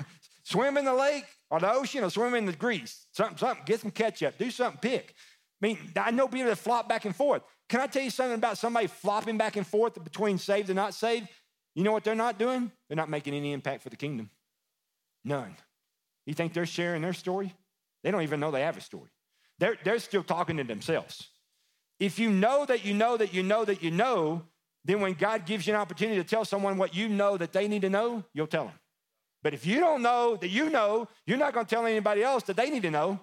swim 0.50 0.77
in 0.77 0.86
the 0.86 0.94
lake 0.94 1.25
or 1.50 1.60
the 1.60 1.72
ocean 1.72 2.03
or 2.03 2.10
swim 2.10 2.34
in 2.34 2.46
the 2.46 2.53
grease. 2.53 3.06
Something, 3.12 3.38
something, 3.38 3.63
get 3.65 3.82
some 3.82 3.91
ketchup, 3.91 4.38
do 4.38 4.50
something, 4.50 4.79
pick. 4.82 5.13
I 5.62 5.68
mean, 5.68 5.77
I 5.96 6.12
know 6.12 6.27
people 6.27 6.48
that 6.48 6.58
flop 6.58 6.89
back 6.89 7.06
and 7.06 7.15
forth. 7.15 7.44
Can 7.68 7.82
I 7.82 7.88
tell 7.88 8.01
you 8.01 8.10
something 8.10 8.36
about 8.36 8.58
somebody 8.58 8.88
flopping 8.88 9.38
back 9.38 9.56
and 9.56 9.68
forth 9.68 10.01
between 10.03 10.38
saved 10.38 10.70
and 10.70 10.75
not 10.75 10.94
saved? 10.94 11.27
You 11.75 11.84
know 11.84 11.91
what 11.91 12.03
they're 12.03 12.15
not 12.15 12.39
doing? 12.39 12.72
They're 12.88 12.96
not 12.96 13.10
making 13.10 13.34
any 13.34 13.53
impact 13.53 13.84
for 13.84 13.89
the 13.89 13.96
kingdom. 13.96 14.29
None. 15.24 15.56
You 16.25 16.34
think 16.34 16.53
they're 16.53 16.65
sharing 16.65 17.01
their 17.01 17.13
story? 17.13 17.53
They 18.03 18.12
don't 18.12 18.24
even 18.24 18.39
know 18.39 18.51
they 18.51 18.62
have 18.62 18.77
a 18.77 18.82
story. 18.82 19.10
They're, 19.60 19.77
they're 19.84 20.00
still 20.00 20.24
talking 20.24 20.58
to 20.58 20.63
themselves. 20.63 21.27
If 22.00 22.18
you 22.18 22.29
know 22.32 22.65
that 22.65 22.86
you 22.86 22.94
know 22.94 23.18
that 23.18 23.34
you 23.34 23.44
know 23.44 23.65
that 23.65 23.84
you 23.84 23.91
know, 23.91 24.44
then 24.86 25.01
when 25.01 25.13
God 25.13 25.46
gives 25.46 25.68
you 25.68 25.74
an 25.74 25.79
opportunity 25.79 26.18
to 26.18 26.27
tell 26.27 26.46
someone 26.46 26.77
what 26.77 26.96
you 26.96 27.10
know 27.10 27.38
that 27.38 27.51
they 27.51 27.68
need 27.68 27.82
to 27.82 27.89
know, 27.89 28.24
you'll 28.34 28.48
tell 28.48 28.65
them. 28.65 28.74
But 29.41 29.53
if 29.53 29.65
you 29.65 29.79
don't 29.79 30.01
know 30.01 30.36
that 30.36 30.50
you 30.50 30.69
know, 30.69 31.08
you're 31.25 31.38
not 31.38 31.53
going 31.53 31.65
to 31.65 31.69
tell 31.69 31.86
anybody 31.86 32.24
else 32.24 32.43
that 32.43 32.58
they 32.58 32.69
need 32.69 32.84
to 32.84 32.91
know. 32.91 33.19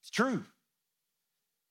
It's 0.00 0.10
true. 0.10 0.44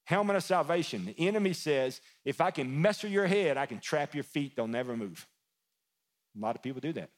Helmet 0.06 0.36
of 0.36 0.44
salvation. 0.44 1.06
The 1.06 1.28
enemy 1.28 1.54
says, 1.54 2.02
if 2.26 2.42
I 2.42 2.52
can 2.52 2.82
mess 2.82 3.04
with 3.04 3.12
your 3.12 3.28
head, 3.28 3.58
I 3.58 3.66
can 3.66 3.80
trap 3.80 4.14
your 4.14 4.24
feet, 4.24 4.56
they'll 4.56 4.68
never 4.68 4.96
move. 4.96 5.28
A 6.38 6.40
lot 6.40 6.56
of 6.56 6.62
people 6.62 6.82
do 6.82 6.94
that. 6.94 7.10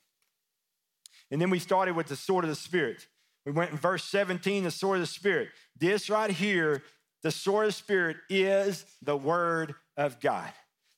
And 1.31 1.41
then 1.41 1.49
we 1.49 1.59
started 1.59 1.95
with 1.95 2.07
the 2.07 2.15
sword 2.15 2.43
of 2.43 2.49
the 2.49 2.55
Spirit. 2.55 3.07
We 3.45 3.51
went 3.51 3.71
in 3.71 3.77
verse 3.77 4.03
17, 4.05 4.63
the 4.63 4.71
sword 4.71 4.97
of 4.97 5.01
the 5.01 5.07
Spirit. 5.07 5.49
This 5.77 6.09
right 6.09 6.29
here, 6.29 6.83
the 7.23 7.31
sword 7.31 7.65
of 7.65 7.69
the 7.69 7.77
Spirit 7.77 8.17
is 8.29 8.85
the 9.01 9.17
word 9.17 9.75
of 9.97 10.19
God. 10.19 10.51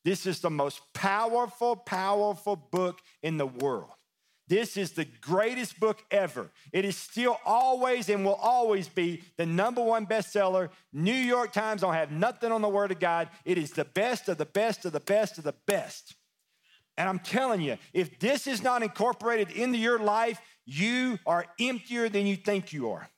This 0.03 0.25
is 0.25 0.39
the 0.39 0.51
most 0.51 0.81
powerful, 0.93 1.75
powerful 1.75 2.55
book 2.55 2.99
in 3.23 3.37
the 3.37 3.47
world. 3.47 3.89
This 4.47 4.77
is 4.77 4.91
the 4.91 5.05
greatest 5.21 5.79
book 5.79 6.03
ever. 6.11 6.51
It 6.71 6.85
is 6.85 6.95
still 6.95 7.39
always 7.45 8.09
and 8.09 8.23
will 8.23 8.35
always 8.35 8.87
be 8.87 9.23
the 9.37 9.45
number 9.45 9.81
one 9.81 10.05
bestseller. 10.05 10.69
New 10.93 11.13
York 11.13 11.51
Times 11.51 11.81
don't 11.81 11.95
have 11.95 12.11
nothing 12.11 12.51
on 12.51 12.61
the 12.61 12.69
Word 12.69 12.91
of 12.91 12.99
God. 12.99 13.29
It 13.43 13.57
is 13.57 13.71
the 13.71 13.85
best 13.85 14.29
of 14.29 14.37
the 14.37 14.45
best 14.45 14.85
of 14.85 14.91
the 14.91 14.99
best 14.99 15.39
of 15.39 15.43
the 15.43 15.55
best. 15.65 16.15
And 16.97 17.09
I'm 17.09 17.19
telling 17.19 17.61
you, 17.61 17.77
if 17.91 18.19
this 18.19 18.45
is 18.45 18.61
not 18.61 18.83
incorporated 18.83 19.51
into 19.51 19.79
your 19.79 19.99
life, 19.99 20.39
you 20.65 21.17
are 21.25 21.45
emptier 21.59 22.07
than 22.07 22.27
you 22.27 22.35
think 22.35 22.71
you 22.71 22.91
are. 22.91 23.09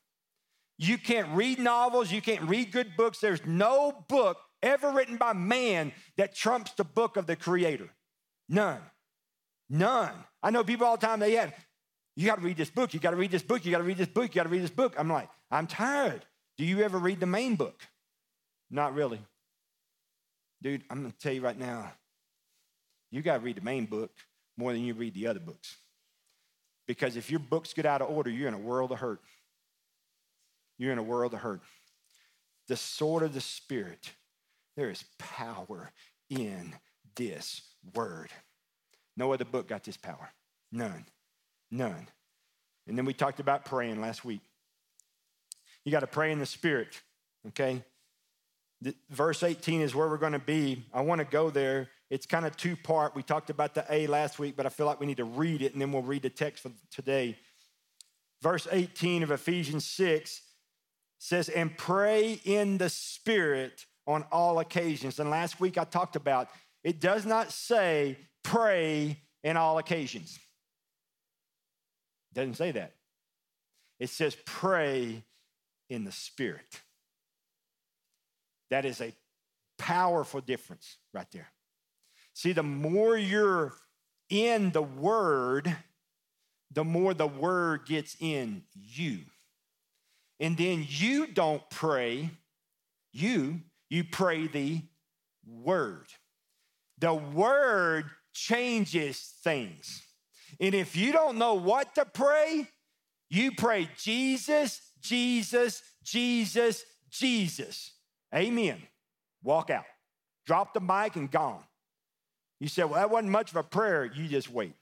You 0.77 0.97
can't 0.97 1.29
read 1.35 1.59
novels, 1.59 2.11
you 2.11 2.21
can't 2.21 2.47
read 2.47 2.71
good 2.71 2.95
books. 2.95 3.19
There's 3.19 3.45
no 3.45 4.05
book 4.07 4.37
ever 4.63 4.91
written 4.91 5.17
by 5.17 5.33
man 5.33 5.91
that 6.17 6.35
trumps 6.35 6.71
the 6.71 6.83
book 6.83 7.17
of 7.17 7.27
the 7.27 7.35
Creator. 7.35 7.89
None. 8.49 8.81
None. 9.69 10.13
I 10.41 10.51
know 10.51 10.63
people 10.63 10.85
all 10.87 10.97
the 10.97 11.05
time, 11.05 11.19
they 11.19 11.33
have, 11.33 11.53
you 12.15 12.25
got 12.25 12.35
to 12.35 12.41
read 12.41 12.57
this 12.57 12.69
book, 12.69 12.93
you 12.93 12.99
got 12.99 13.11
to 13.11 13.17
read 13.17 13.31
this 13.31 13.43
book, 13.43 13.65
you 13.65 13.71
got 13.71 13.79
to 13.79 13.83
read 13.83 13.97
this 13.97 14.07
book, 14.07 14.33
you 14.33 14.39
got 14.39 14.43
to 14.43 14.49
read 14.49 14.63
this 14.63 14.69
book. 14.69 14.95
I'm 14.97 15.09
like, 15.09 15.29
I'm 15.51 15.67
tired. 15.67 16.25
Do 16.57 16.65
you 16.65 16.81
ever 16.81 16.97
read 16.97 17.19
the 17.19 17.25
main 17.25 17.55
book? 17.55 17.81
Not 18.71 18.95
really. 18.95 19.19
Dude, 20.61 20.83
I'm 20.89 21.01
going 21.01 21.11
to 21.11 21.17
tell 21.17 21.33
you 21.33 21.41
right 21.41 21.57
now, 21.57 21.91
you 23.11 23.21
got 23.21 23.37
to 23.37 23.43
read 23.43 23.57
the 23.57 23.61
main 23.61 23.85
book 23.85 24.11
more 24.57 24.73
than 24.73 24.83
you 24.83 24.93
read 24.93 25.13
the 25.13 25.27
other 25.27 25.39
books. 25.39 25.77
Because 26.87 27.15
if 27.15 27.29
your 27.29 27.39
books 27.39 27.73
get 27.73 27.85
out 27.85 28.01
of 28.01 28.09
order, 28.09 28.29
you're 28.29 28.47
in 28.47 28.53
a 28.53 28.59
world 28.59 28.91
of 28.91 28.99
hurt. 28.99 29.21
You're 30.77 30.93
in 30.93 30.97
a 30.97 31.03
world 31.03 31.33
of 31.33 31.41
hurt. 31.41 31.61
The 32.67 32.77
sword 32.77 33.23
of 33.23 33.33
the 33.33 33.41
Spirit, 33.41 34.11
there 34.75 34.89
is 34.89 35.03
power 35.19 35.91
in 36.29 36.73
this 37.15 37.61
word. 37.93 38.29
No 39.17 39.33
other 39.33 39.45
book 39.45 39.67
got 39.67 39.83
this 39.83 39.97
power. 39.97 40.29
None. 40.71 41.05
None. 41.71 42.07
And 42.87 42.97
then 42.97 43.03
we 43.03 43.13
talked 43.13 43.39
about 43.39 43.65
praying 43.65 43.99
last 43.99 44.23
week. 44.23 44.41
You 45.83 45.91
got 45.91 46.01
to 46.01 46.07
pray 46.07 46.31
in 46.31 46.39
the 46.39 46.45
Spirit, 46.45 47.01
okay? 47.47 47.83
Verse 49.09 49.41
18 49.43 49.81
is 49.81 49.95
where 49.95 50.07
we're 50.07 50.17
going 50.17 50.33
to 50.33 50.39
be. 50.39 50.85
I 50.93 51.01
want 51.01 51.19
to 51.19 51.25
go 51.25 51.49
there. 51.49 51.89
It's 52.09 52.25
kind 52.25 52.45
of 52.45 52.55
two 52.55 52.75
part. 52.75 53.15
We 53.15 53.23
talked 53.23 53.49
about 53.49 53.73
the 53.73 53.85
A 53.89 54.07
last 54.07 54.37
week, 54.37 54.55
but 54.55 54.65
I 54.65 54.69
feel 54.69 54.85
like 54.85 54.99
we 54.99 55.07
need 55.07 55.17
to 55.17 55.25
read 55.25 55.61
it 55.61 55.73
and 55.73 55.81
then 55.81 55.91
we'll 55.91 56.03
read 56.03 56.21
the 56.21 56.29
text 56.29 56.63
for 56.63 56.71
today. 56.91 57.37
Verse 58.41 58.67
18 58.71 59.23
of 59.23 59.31
Ephesians 59.31 59.85
6 59.85 60.41
says, 61.17 61.49
And 61.49 61.75
pray 61.75 62.39
in 62.45 62.77
the 62.77 62.89
Spirit 62.89 63.85
on 64.05 64.23
all 64.31 64.59
occasions. 64.59 65.19
And 65.19 65.29
last 65.29 65.59
week 65.59 65.77
I 65.77 65.83
talked 65.83 66.15
about 66.15 66.49
it 66.83 67.01
does 67.01 67.25
not 67.25 67.51
say 67.51 68.17
pray 68.47 69.17
in 69.43 69.57
all 69.57 69.77
occasions. 69.77 70.39
It 72.31 72.35
doesn't 72.35 72.55
say 72.55 72.71
that. 72.71 72.93
It 73.99 74.09
says 74.09 74.37
pray 74.45 75.23
in 75.89 76.05
the 76.05 76.11
Spirit. 76.13 76.81
That 78.69 78.85
is 78.85 79.01
a 79.01 79.13
powerful 79.77 80.39
difference 80.39 80.97
right 81.13 81.29
there. 81.31 81.49
See, 82.33 82.53
the 82.53 82.63
more 82.63 83.17
you're 83.17 83.73
in 84.29 84.71
the 84.71 84.81
Word, 84.81 85.75
the 86.71 86.85
more 86.85 87.13
the 87.13 87.27
Word 87.27 87.85
gets 87.85 88.15
in 88.19 88.63
you. 88.73 89.19
And 90.39 90.55
then 90.55 90.85
you 90.87 91.27
don't 91.27 91.67
pray, 91.69 92.29
you, 93.11 93.59
you 93.89 94.05
pray 94.05 94.47
the 94.47 94.83
Word. 95.45 96.07
The 96.99 97.13
word 97.13 98.05
changes 98.37 99.33
things. 99.43 100.03
And 100.59 100.75
if 100.75 100.95
you 100.95 101.11
don't 101.11 101.37
know 101.37 101.55
what 101.55 101.95
to 101.95 102.05
pray, 102.05 102.67
you 103.29 103.51
pray 103.51 103.89
Jesus, 103.97 104.79
Jesus, 105.01 105.81
Jesus, 106.03 106.85
Jesus. 107.09 107.91
Amen. 108.33 108.77
Walk 109.43 109.69
out. 109.69 109.85
Drop 110.45 110.73
the 110.73 110.79
mic 110.79 111.15
and 111.15 111.29
gone. 111.29 111.63
You 112.59 112.67
said, 112.67 112.85
Well, 112.85 112.95
that 112.95 113.09
wasn't 113.09 113.31
much 113.31 113.51
of 113.51 113.57
a 113.57 113.63
prayer. 113.63 114.05
You 114.05 114.27
just 114.27 114.51
wait. 114.51 114.75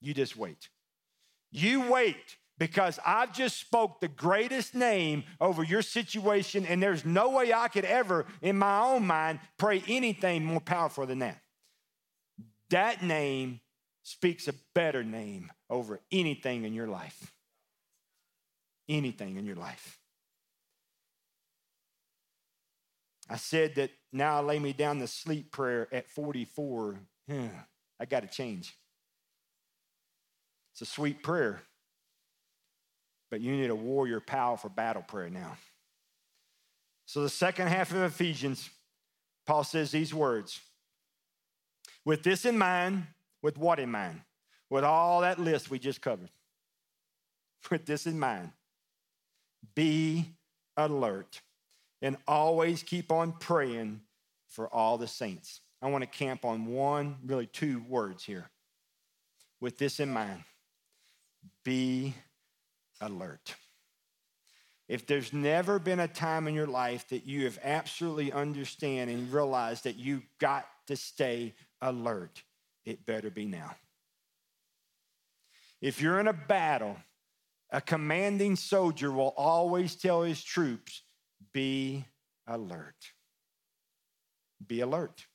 You 0.00 0.14
just 0.14 0.36
wait. 0.36 0.68
You 1.50 1.90
wait 1.90 2.36
because 2.58 2.98
I've 3.06 3.32
just 3.32 3.58
spoke 3.58 4.00
the 4.00 4.08
greatest 4.08 4.74
name 4.74 5.24
over 5.40 5.62
your 5.62 5.82
situation, 5.82 6.66
and 6.66 6.82
there's 6.82 7.04
no 7.04 7.30
way 7.30 7.52
I 7.52 7.68
could 7.68 7.84
ever, 7.84 8.26
in 8.42 8.58
my 8.58 8.80
own 8.80 9.06
mind, 9.06 9.40
pray 9.58 9.82
anything 9.86 10.44
more 10.44 10.60
powerful 10.60 11.06
than 11.06 11.20
that. 11.20 11.40
That 12.70 13.02
name 13.02 13.60
speaks 14.02 14.48
a 14.48 14.54
better 14.74 15.02
name 15.02 15.50
over 15.70 16.00
anything 16.10 16.64
in 16.64 16.74
your 16.74 16.86
life. 16.88 17.32
Anything 18.88 19.36
in 19.36 19.44
your 19.44 19.56
life. 19.56 19.98
I 23.28 23.36
said 23.36 23.74
that 23.74 23.90
now 24.12 24.38
I 24.38 24.40
lay 24.40 24.58
me 24.58 24.72
down 24.72 24.98
to 25.00 25.06
sleep 25.06 25.52
prayer 25.52 25.86
at 25.92 26.08
44. 26.08 26.98
I 27.30 28.04
got 28.08 28.20
to 28.20 28.28
change. 28.28 28.74
It's 30.72 30.80
a 30.82 30.86
sweet 30.86 31.22
prayer, 31.22 31.60
but 33.30 33.40
you 33.40 33.56
need 33.56 33.70
a 33.70 33.74
warrior, 33.74 34.20
powerful 34.20 34.70
battle 34.70 35.02
prayer 35.02 35.28
now. 35.28 35.56
So, 37.04 37.22
the 37.22 37.28
second 37.28 37.68
half 37.68 37.90
of 37.90 38.02
Ephesians, 38.02 38.70
Paul 39.46 39.64
says 39.64 39.90
these 39.90 40.14
words 40.14 40.60
With 42.04 42.22
this 42.22 42.44
in 42.44 42.56
mind, 42.56 43.06
with 43.42 43.58
what 43.58 43.78
in 43.78 43.90
mind? 43.90 44.20
With 44.70 44.84
all 44.84 45.20
that 45.22 45.38
list 45.38 45.70
we 45.70 45.78
just 45.78 46.00
covered. 46.00 46.30
With 47.70 47.86
this 47.86 48.06
in 48.06 48.18
mind, 48.18 48.52
be 49.74 50.26
alert 50.76 51.40
and 52.00 52.16
always 52.26 52.82
keep 52.82 53.10
on 53.10 53.32
praying 53.32 54.00
for 54.46 54.72
all 54.72 54.98
the 54.98 55.08
saints. 55.08 55.60
I 55.82 55.88
want 55.88 56.02
to 56.02 56.08
camp 56.08 56.44
on 56.44 56.66
one, 56.66 57.16
really 57.24 57.46
two 57.46 57.82
words 57.88 58.24
here. 58.24 58.48
With 59.60 59.78
this 59.78 60.00
in 60.00 60.10
mind, 60.10 60.42
be 61.64 62.14
alert. 63.00 63.54
If 64.88 65.06
there's 65.06 65.32
never 65.32 65.78
been 65.78 66.00
a 66.00 66.08
time 66.08 66.48
in 66.48 66.54
your 66.54 66.66
life 66.66 67.08
that 67.08 67.26
you 67.26 67.44
have 67.44 67.58
absolutely 67.62 68.32
understand 68.32 69.10
and 69.10 69.30
realized 69.30 69.84
that 69.84 69.96
you've 69.96 70.26
got 70.38 70.66
to 70.86 70.96
stay 70.96 71.54
alert, 71.80 72.42
it 72.84 73.06
better 73.06 73.30
be 73.30 73.44
now. 73.44 73.74
If 75.80 76.00
you're 76.00 76.20
in 76.20 76.28
a 76.28 76.32
battle, 76.32 76.96
a 77.70 77.80
commanding 77.80 78.56
soldier 78.56 79.12
will 79.12 79.34
always 79.36 79.94
tell 79.94 80.22
his 80.22 80.42
troops, 80.42 81.02
be 81.52 82.04
alert. 82.46 83.12
Be 84.66 84.80
alert. 84.80 85.26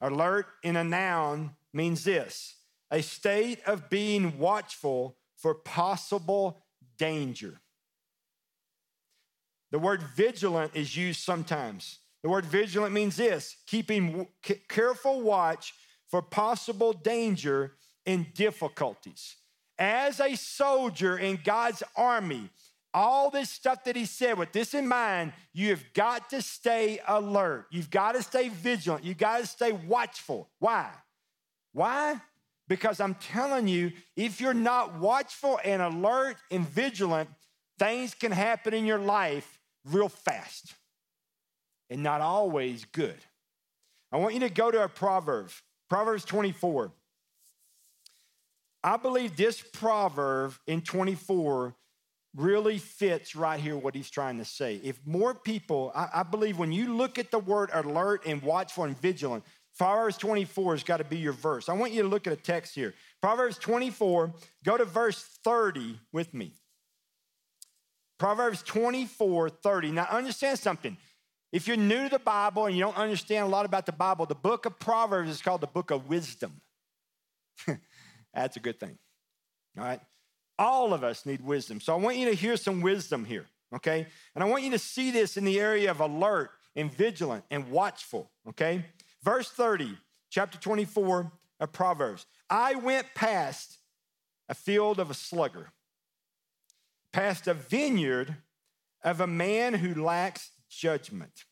Alert 0.00 0.46
in 0.62 0.76
a 0.76 0.84
noun 0.84 1.56
means 1.72 2.04
this 2.04 2.56
a 2.90 3.00
state 3.00 3.60
of 3.66 3.88
being 3.88 4.38
watchful 4.38 5.16
for 5.36 5.54
possible 5.54 6.62
danger. 6.98 7.60
The 9.70 9.78
word 9.78 10.02
vigilant 10.14 10.72
is 10.74 10.94
used 10.94 11.20
sometimes. 11.20 12.00
The 12.22 12.28
word 12.28 12.46
vigilant 12.46 12.92
means 12.92 13.16
this 13.16 13.56
keeping 13.66 14.28
careful 14.68 15.22
watch 15.22 15.74
for 16.08 16.22
possible 16.22 16.92
danger 16.92 17.72
and 18.06 18.32
difficulties. 18.34 19.36
As 19.78 20.20
a 20.20 20.36
soldier 20.36 21.18
in 21.18 21.40
God's 21.42 21.82
army, 21.96 22.50
all 22.94 23.30
this 23.30 23.50
stuff 23.50 23.84
that 23.84 23.96
he 23.96 24.04
said, 24.04 24.38
with 24.38 24.52
this 24.52 24.74
in 24.74 24.86
mind, 24.86 25.32
you 25.52 25.70
have 25.70 25.82
got 25.94 26.30
to 26.30 26.42
stay 26.42 27.00
alert. 27.08 27.66
You've 27.70 27.90
got 27.90 28.12
to 28.12 28.22
stay 28.22 28.50
vigilant. 28.50 29.04
You've 29.04 29.18
got 29.18 29.40
to 29.40 29.46
stay 29.46 29.72
watchful. 29.72 30.50
Why? 30.58 30.90
Why? 31.72 32.20
Because 32.68 33.00
I'm 33.00 33.14
telling 33.14 33.66
you, 33.66 33.92
if 34.14 34.40
you're 34.40 34.54
not 34.54 34.98
watchful 34.98 35.58
and 35.64 35.80
alert 35.80 36.36
and 36.50 36.68
vigilant, 36.68 37.30
things 37.78 38.14
can 38.14 38.30
happen 38.30 38.74
in 38.74 38.84
your 38.84 38.98
life 38.98 39.58
real 39.84 40.10
fast 40.10 40.74
and 41.92 42.02
not 42.02 42.22
always 42.22 42.86
good. 42.86 43.18
I 44.10 44.16
want 44.16 44.34
you 44.34 44.40
to 44.40 44.50
go 44.50 44.70
to 44.70 44.82
a 44.82 44.88
proverb, 44.88 45.50
Proverbs 45.90 46.24
24. 46.24 46.90
I 48.82 48.96
believe 48.96 49.36
this 49.36 49.60
proverb 49.60 50.54
in 50.66 50.80
24 50.80 51.74
really 52.34 52.78
fits 52.78 53.36
right 53.36 53.60
here 53.60 53.76
what 53.76 53.94
he's 53.94 54.10
trying 54.10 54.38
to 54.38 54.44
say. 54.44 54.80
If 54.82 54.98
more 55.06 55.34
people, 55.34 55.92
I, 55.94 56.08
I, 56.14 56.22
believe 56.22 56.58
when 56.58 56.72
you 56.72 56.96
look 56.96 57.18
at 57.18 57.30
the 57.30 57.38
word 57.38 57.70
alert 57.72 58.26
and 58.26 58.42
watchful 58.42 58.84
and 58.84 58.98
vigilant, 58.98 59.44
Proverbs 59.78 60.16
24 60.16 60.74
has 60.74 60.82
got 60.82 60.96
to 60.96 61.04
be 61.04 61.18
your 61.18 61.34
verse. 61.34 61.68
I 61.68 61.74
want 61.74 61.92
you 61.92 62.02
to 62.02 62.08
look 62.08 62.26
at 62.26 62.32
a 62.32 62.36
text 62.36 62.74
here. 62.74 62.94
Proverbs 63.20 63.58
24, 63.58 64.32
go 64.64 64.76
to 64.78 64.84
verse 64.84 65.22
30 65.44 65.98
with 66.10 66.32
me. 66.32 66.54
Proverbs 68.18 68.62
24, 68.62 69.50
30. 69.50 69.90
Now 69.92 70.06
understand 70.10 70.58
something. 70.58 70.96
If 71.52 71.68
you're 71.68 71.76
new 71.76 72.04
to 72.04 72.08
the 72.08 72.18
Bible 72.18 72.66
and 72.66 72.74
you 72.74 72.82
don't 72.82 72.96
understand 72.96 73.46
a 73.46 73.48
lot 73.48 73.66
about 73.66 73.84
the 73.84 73.92
Bible, 73.92 74.24
the 74.24 74.34
book 74.34 74.64
of 74.64 74.78
Proverbs 74.78 75.30
is 75.30 75.42
called 75.42 75.60
the 75.60 75.66
book 75.66 75.90
of 75.90 76.08
wisdom. 76.08 76.62
That's 78.34 78.56
a 78.56 78.60
good 78.60 78.80
thing. 78.80 78.96
All 79.76 79.84
right? 79.84 80.00
All 80.58 80.94
of 80.94 81.04
us 81.04 81.26
need 81.26 81.44
wisdom. 81.44 81.80
So 81.80 81.92
I 81.92 81.96
want 81.96 82.16
you 82.16 82.26
to 82.30 82.34
hear 82.34 82.56
some 82.56 82.80
wisdom 82.80 83.26
here, 83.26 83.46
okay? 83.74 84.06
And 84.34 84.42
I 84.42 84.46
want 84.46 84.62
you 84.62 84.70
to 84.70 84.78
see 84.78 85.10
this 85.10 85.36
in 85.36 85.44
the 85.44 85.60
area 85.60 85.90
of 85.90 86.00
alert 86.00 86.50
and 86.74 86.92
vigilant 86.92 87.44
and 87.50 87.70
watchful, 87.70 88.30
okay? 88.48 88.86
Verse 89.22 89.50
30, 89.50 89.98
chapter 90.30 90.58
24 90.58 91.30
of 91.60 91.72
Proverbs. 91.72 92.26
I 92.48 92.76
went 92.76 93.14
past 93.14 93.78
a 94.48 94.54
field 94.54 94.98
of 94.98 95.10
a 95.10 95.14
slugger, 95.14 95.72
past 97.12 97.46
a 97.46 97.54
vineyard 97.54 98.36
of 99.04 99.20
a 99.20 99.26
man 99.26 99.74
who 99.74 100.02
lacks 100.02 100.51
judgment. 100.74 101.44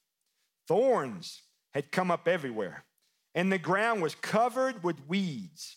Thorns 0.66 1.42
had 1.72 1.92
come 1.92 2.11
up 2.11 2.26
everywhere, 2.26 2.85
and 3.35 3.52
the 3.52 3.59
ground 3.59 4.02
was 4.02 4.14
covered 4.14 4.83
with 4.83 5.06
weeds 5.06 5.76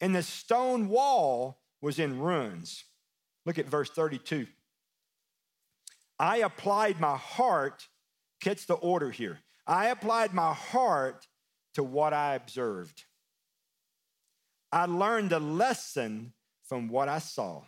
and 0.00 0.14
the 0.14 0.22
stone 0.22 0.88
wall 0.88 1.60
was 1.80 1.98
in 1.98 2.18
ruins. 2.18 2.84
Look 3.44 3.58
at 3.58 3.66
verse 3.66 3.90
32. 3.90 4.46
I 6.18 6.38
applied 6.38 7.00
my 7.00 7.16
heart, 7.16 7.86
catch 8.40 8.66
the 8.66 8.74
order 8.74 9.10
here. 9.10 9.38
I 9.66 9.88
applied 9.88 10.34
my 10.34 10.52
heart 10.52 11.26
to 11.74 11.82
what 11.82 12.12
I 12.12 12.34
observed. 12.34 13.04
I 14.72 14.86
learned 14.86 15.32
a 15.32 15.38
lesson 15.38 16.32
from 16.64 16.88
what 16.88 17.08
I 17.08 17.18
saw. 17.18 17.62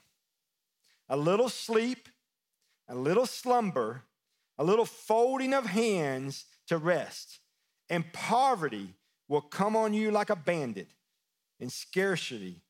A 1.08 1.16
little 1.16 1.48
sleep, 1.48 2.08
a 2.88 2.94
little 2.94 3.26
slumber, 3.26 4.02
a 4.60 4.64
little 4.64 4.84
folding 4.84 5.54
of 5.54 5.64
hands 5.64 6.44
to 6.68 6.76
rest, 6.76 7.40
and 7.88 8.12
poverty 8.12 8.94
will 9.26 9.40
come 9.40 9.74
on 9.74 9.94
you 9.94 10.10
like 10.10 10.28
a 10.28 10.36
bandit 10.36 10.90
and 11.58 11.72
scarcity 11.72 12.60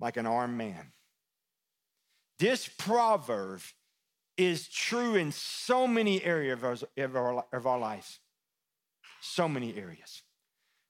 like 0.00 0.16
an 0.16 0.24
armed 0.26 0.56
man. 0.56 0.92
This 2.38 2.66
proverb 2.78 3.60
is 4.38 4.66
true 4.66 5.14
in 5.14 5.30
so 5.30 5.86
many 5.86 6.24
areas 6.24 6.84
of 6.96 7.16
our, 7.16 7.44
of 7.52 7.66
our 7.66 7.78
lives. 7.78 8.18
So 9.20 9.46
many 9.46 9.76
areas. 9.76 10.22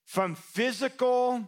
From 0.04 0.36
physical, 0.36 1.44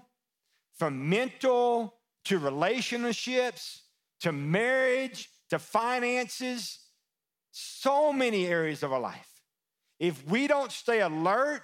from 0.77 1.09
mental, 1.09 1.95
to 2.25 2.39
relationships, 2.39 3.83
to 4.21 4.33
marriage, 4.33 5.31
to 5.51 5.61
finances, 5.61 6.81
so 7.59 8.12
many 8.12 8.47
areas 8.47 8.83
of 8.83 8.92
our 8.92 9.01
life. 9.01 9.42
If 9.99 10.25
we 10.29 10.47
don't 10.47 10.71
stay 10.71 11.01
alert, 11.01 11.62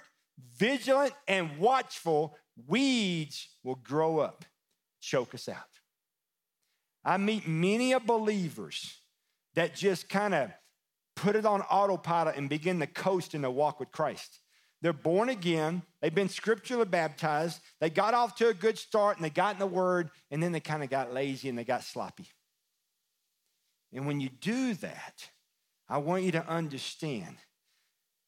vigilant, 0.57 1.13
and 1.27 1.57
watchful, 1.57 2.35
weeds 2.67 3.47
will 3.63 3.75
grow 3.75 4.19
up, 4.19 4.43
choke 4.99 5.33
us 5.33 5.47
out. 5.47 5.57
I 7.03 7.17
meet 7.17 7.47
many 7.47 7.93
of 7.93 8.05
believers 8.05 8.99
that 9.53 9.75
just 9.75 10.09
kind 10.09 10.33
of 10.33 10.51
put 11.15 11.35
it 11.35 11.45
on 11.45 11.61
autopilot 11.61 12.35
and 12.35 12.49
begin 12.49 12.79
to 12.79 12.87
coast 12.87 13.33
in 13.33 13.41
the 13.41 13.49
walk 13.49 13.79
with 13.79 13.91
Christ. 13.91 14.41
They're 14.81 14.91
born 14.91 15.29
again, 15.29 15.81
they've 16.01 16.13
been 16.13 16.29
scripturally 16.29 16.85
baptized, 16.85 17.61
they 17.79 17.89
got 17.89 18.13
off 18.13 18.35
to 18.35 18.49
a 18.49 18.53
good 18.53 18.77
start 18.77 19.15
and 19.15 19.25
they 19.25 19.29
got 19.29 19.55
in 19.55 19.59
the 19.59 19.65
word, 19.65 20.11
and 20.29 20.43
then 20.43 20.51
they 20.51 20.59
kind 20.59 20.83
of 20.83 20.89
got 20.89 21.13
lazy 21.13 21.47
and 21.47 21.57
they 21.57 21.63
got 21.63 21.83
sloppy. 21.83 22.27
And 23.93 24.05
when 24.05 24.19
you 24.19 24.29
do 24.29 24.73
that, 24.75 25.29
I 25.87 25.99
want 25.99 26.23
you 26.23 26.31
to 26.33 26.47
understand 26.47 27.37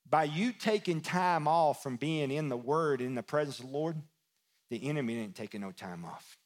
by 0.10 0.26
you 0.26 0.54
taking 0.54 1.02
time 1.02 1.48
off 1.48 1.84
from 1.84 1.98
being 1.98 2.32
in 2.32 2.50
the 2.50 2.58
Word, 2.58 3.02
in 3.02 3.15
the 3.15 3.24
presence 3.24 3.60
of 3.60 3.65
the 3.65 3.72
Lord, 3.72 4.02
the 4.70 4.88
enemy 4.88 5.20
ain't 5.20 5.36
taking 5.36 5.62
no 5.62 5.72
time 5.72 6.06
off. 6.06 6.38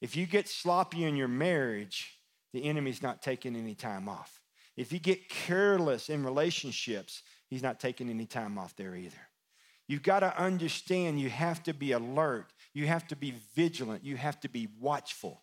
If 0.00 0.16
you 0.16 0.26
get 0.26 0.48
sloppy 0.48 1.04
in 1.04 1.16
your 1.16 1.28
marriage, 1.28 2.18
the 2.52 2.64
enemy's 2.64 3.02
not 3.02 3.22
taking 3.22 3.56
any 3.56 3.74
time 3.74 4.08
off. 4.08 4.40
If 4.76 4.92
you 4.92 4.98
get 4.98 5.28
careless 5.28 6.08
in 6.08 6.24
relationships, 6.24 7.22
he's 7.48 7.62
not 7.62 7.80
taking 7.80 8.08
any 8.08 8.26
time 8.26 8.58
off 8.58 8.76
there 8.76 8.94
either. 8.94 9.28
You've 9.88 10.02
got 10.02 10.20
to 10.20 10.40
understand 10.40 11.20
you 11.20 11.30
have 11.30 11.62
to 11.64 11.74
be 11.74 11.92
alert, 11.92 12.52
you 12.72 12.86
have 12.86 13.08
to 13.08 13.16
be 13.16 13.34
vigilant, 13.54 14.04
you 14.04 14.16
have 14.16 14.38
to 14.40 14.48
be 14.48 14.68
watchful 14.78 15.42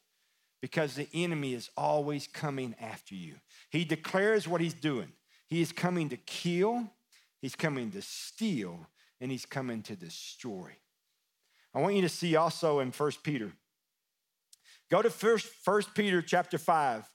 because 0.61 0.95
the 0.95 1.07
enemy 1.13 1.53
is 1.53 1.69
always 1.77 2.27
coming 2.27 2.75
after 2.79 3.15
you. 3.15 3.35
He 3.69 3.85
declares 3.85 4.47
what 4.47 4.61
he's 4.61 4.73
doing. 4.73 5.11
He 5.47 5.61
is 5.61 5.71
coming 5.71 6.09
to 6.09 6.17
kill, 6.17 6.91
he's 7.41 7.55
coming 7.55 7.91
to 7.91 8.01
steal, 8.01 8.87
and 9.21 9.31
he's 9.31 9.45
coming 9.45 9.81
to 9.83 9.95
destroy. 9.95 10.71
I 11.73 11.79
want 11.79 11.95
you 11.95 12.01
to 12.01 12.09
see 12.09 12.35
also 12.35 12.79
in 12.79 12.91
1 12.91 13.11
Peter. 13.23 13.51
Go 14.89 15.01
to 15.01 15.09
1 15.09 15.83
Peter 15.93 16.21
chapter 16.21 16.57
5. 16.57 17.09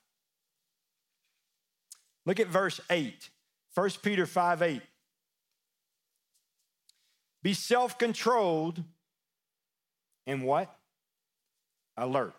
Look 2.24 2.38
at 2.38 2.46
verse 2.46 2.80
8. 2.88 3.30
1 3.74 3.90
Peter 4.02 4.26
5 4.26 4.62
8. 4.62 4.82
Be 7.42 7.54
self 7.54 7.98
controlled 7.98 8.82
and 10.26 10.44
what? 10.44 10.74
Alert. 11.96 12.34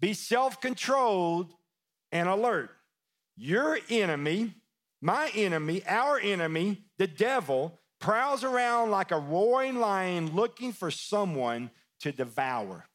Be 0.00 0.12
self 0.12 0.60
controlled 0.60 1.52
and 2.12 2.28
alert. 2.28 2.70
Your 3.36 3.78
enemy, 3.90 4.54
my 5.00 5.30
enemy, 5.34 5.82
our 5.86 6.18
enemy, 6.18 6.84
the 6.98 7.06
devil, 7.06 7.80
prowls 8.00 8.44
around 8.44 8.90
like 8.90 9.10
a 9.10 9.18
roaring 9.18 9.78
lion 9.78 10.34
looking 10.34 10.72
for 10.72 10.90
someone 10.90 11.70
to 12.00 12.12
devour. 12.12 12.86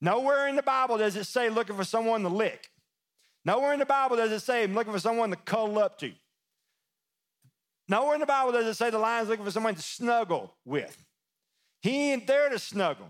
Nowhere 0.00 0.48
in 0.48 0.56
the 0.56 0.62
Bible 0.62 0.98
does 0.98 1.16
it 1.16 1.24
say 1.24 1.48
looking 1.48 1.76
for 1.76 1.84
someone 1.84 2.22
to 2.22 2.28
lick. 2.28 2.70
Nowhere 3.44 3.72
in 3.72 3.78
the 3.78 3.86
Bible 3.86 4.16
does 4.16 4.30
it 4.30 4.40
say 4.40 4.64
I'm 4.64 4.74
looking 4.74 4.92
for 4.92 4.98
someone 4.98 5.30
to 5.30 5.36
cuddle 5.36 5.78
up 5.78 5.98
to. 5.98 6.12
Nowhere 7.88 8.14
in 8.14 8.20
the 8.20 8.26
Bible 8.26 8.52
does 8.52 8.66
it 8.66 8.74
say 8.74 8.90
the 8.90 8.98
lion's 8.98 9.28
looking 9.28 9.44
for 9.44 9.50
someone 9.50 9.74
to 9.74 9.82
snuggle 9.82 10.54
with. 10.64 11.04
He 11.82 12.12
ain't 12.12 12.26
there 12.26 12.48
to 12.48 12.58
snuggle. 12.58 13.08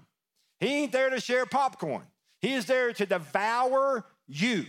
He 0.59 0.67
ain't 0.69 0.93
there 0.93 1.11
to 1.11 1.21
share 1.21 1.45
popcorn. 1.45 2.07
He 2.43 2.53
is 2.53 2.67
there 2.67 2.93
to 2.93 3.07
devour 3.07 4.05
you. 4.27 4.67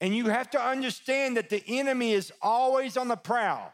And 0.00 0.14
you 0.14 0.26
have 0.26 0.50
to 0.50 0.60
understand 0.60 1.38
that 1.38 1.48
the 1.48 1.62
enemy 1.66 2.12
is 2.12 2.32
always 2.42 2.96
on 2.96 3.08
the 3.08 3.16
prowl. 3.16 3.72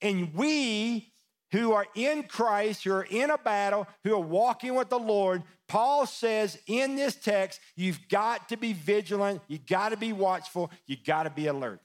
And 0.00 0.32
we 0.34 1.12
who 1.50 1.72
are 1.72 1.86
in 1.94 2.24
Christ, 2.24 2.84
who 2.84 2.92
are 2.92 3.06
in 3.08 3.30
a 3.30 3.38
battle, 3.38 3.86
who 4.04 4.14
are 4.14 4.20
walking 4.20 4.74
with 4.74 4.90
the 4.90 4.98
Lord, 4.98 5.42
Paul 5.68 6.04
says 6.04 6.58
in 6.66 6.96
this 6.96 7.14
text, 7.14 7.60
you've 7.76 8.08
got 8.08 8.48
to 8.50 8.56
be 8.56 8.72
vigilant, 8.72 9.40
you 9.48 9.58
got 9.58 9.90
to 9.90 9.96
be 9.96 10.12
watchful, 10.12 10.70
you 10.86 10.96
got 10.96 11.22
to 11.24 11.30
be 11.30 11.46
alert. 11.46 11.80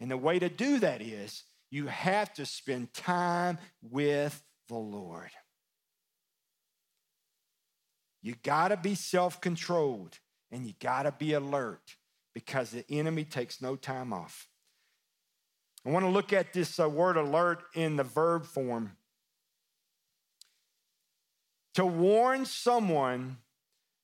And 0.00 0.10
the 0.10 0.16
way 0.16 0.38
to 0.38 0.48
do 0.48 0.80
that 0.80 1.00
is 1.00 1.44
you 1.70 1.86
have 1.86 2.34
to 2.34 2.44
spend 2.44 2.92
time 2.92 3.58
with 3.80 4.42
the 4.68 4.76
Lord. 4.76 5.30
You 8.22 8.34
got 8.42 8.68
to 8.68 8.76
be 8.76 8.94
self 8.94 9.40
controlled 9.40 10.18
and 10.50 10.66
you 10.66 10.74
got 10.80 11.02
to 11.02 11.12
be 11.12 11.32
alert 11.32 11.96
because 12.34 12.70
the 12.70 12.84
enemy 12.88 13.24
takes 13.24 13.60
no 13.60 13.76
time 13.76 14.12
off. 14.12 14.48
I 15.84 15.90
want 15.90 16.04
to 16.04 16.10
look 16.10 16.32
at 16.32 16.52
this 16.52 16.78
uh, 16.78 16.88
word 16.88 17.16
alert 17.16 17.64
in 17.74 17.96
the 17.96 18.04
verb 18.04 18.46
form. 18.46 18.92
To 21.74 21.84
warn 21.84 22.44
someone 22.44 23.38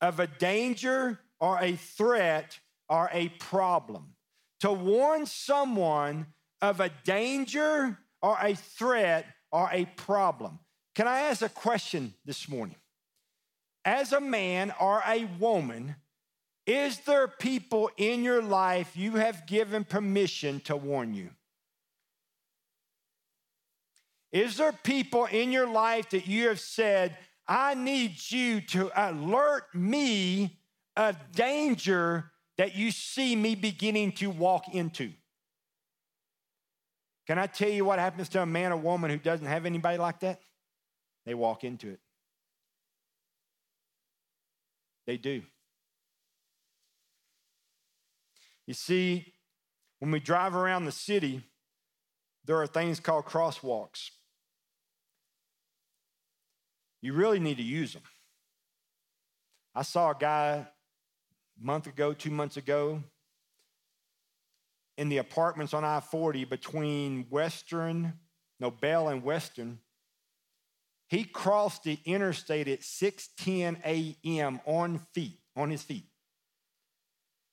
of 0.00 0.18
a 0.18 0.26
danger 0.26 1.20
or 1.38 1.58
a 1.60 1.76
threat 1.76 2.58
or 2.88 3.08
a 3.12 3.28
problem. 3.28 4.14
To 4.60 4.72
warn 4.72 5.26
someone 5.26 6.26
of 6.60 6.80
a 6.80 6.90
danger 7.04 7.98
or 8.20 8.36
a 8.40 8.54
threat 8.54 9.26
or 9.52 9.68
a 9.72 9.84
problem. 9.84 10.58
Can 10.94 11.06
I 11.06 11.20
ask 11.20 11.42
a 11.42 11.48
question 11.48 12.14
this 12.24 12.48
morning? 12.48 12.76
As 13.88 14.12
a 14.12 14.20
man 14.20 14.70
or 14.78 15.02
a 15.06 15.24
woman, 15.40 15.96
is 16.66 16.98
there 17.00 17.26
people 17.26 17.90
in 17.96 18.22
your 18.22 18.42
life 18.42 18.94
you 18.94 19.12
have 19.12 19.46
given 19.46 19.82
permission 19.82 20.60
to 20.60 20.76
warn 20.76 21.14
you? 21.14 21.30
Is 24.30 24.58
there 24.58 24.72
people 24.72 25.24
in 25.24 25.50
your 25.50 25.66
life 25.66 26.10
that 26.10 26.26
you 26.26 26.48
have 26.48 26.60
said, 26.60 27.16
I 27.46 27.72
need 27.72 28.16
you 28.30 28.60
to 28.60 28.90
alert 28.94 29.74
me 29.74 30.58
of 30.94 31.16
danger 31.32 32.30
that 32.58 32.74
you 32.74 32.90
see 32.90 33.34
me 33.34 33.54
beginning 33.54 34.12
to 34.12 34.28
walk 34.28 34.74
into? 34.74 35.12
Can 37.26 37.38
I 37.38 37.46
tell 37.46 37.70
you 37.70 37.86
what 37.86 37.98
happens 37.98 38.28
to 38.30 38.42
a 38.42 38.46
man 38.46 38.70
or 38.70 38.76
woman 38.76 39.10
who 39.10 39.16
doesn't 39.16 39.46
have 39.46 39.64
anybody 39.64 39.96
like 39.96 40.20
that? 40.20 40.42
They 41.24 41.32
walk 41.32 41.64
into 41.64 41.88
it. 41.88 42.00
They 45.08 45.16
do. 45.16 45.40
You 48.66 48.74
see, 48.74 49.32
when 50.00 50.10
we 50.10 50.20
drive 50.20 50.54
around 50.54 50.84
the 50.84 50.92
city, 50.92 51.42
there 52.44 52.60
are 52.60 52.66
things 52.66 53.00
called 53.00 53.24
crosswalks. 53.24 54.10
You 57.00 57.14
really 57.14 57.40
need 57.40 57.56
to 57.56 57.62
use 57.62 57.94
them. 57.94 58.02
I 59.74 59.80
saw 59.80 60.10
a 60.10 60.14
guy 60.14 60.48
a 60.48 60.66
month 61.58 61.86
ago, 61.86 62.12
two 62.12 62.30
months 62.30 62.58
ago, 62.58 63.02
in 64.98 65.08
the 65.08 65.16
apartments 65.16 65.72
on 65.72 65.84
I 65.84 66.00
40 66.00 66.44
between 66.44 67.24
Western, 67.30 68.12
Nobel, 68.60 69.08
and 69.08 69.22
Western. 69.22 69.78
He 71.08 71.24
crossed 71.24 71.84
the 71.84 71.98
interstate 72.04 72.68
at 72.68 72.80
6:10 72.80 73.80
a.m. 73.84 74.60
on 74.66 74.98
feet, 75.14 75.40
on 75.56 75.70
his 75.70 75.82
feet. 75.82 76.04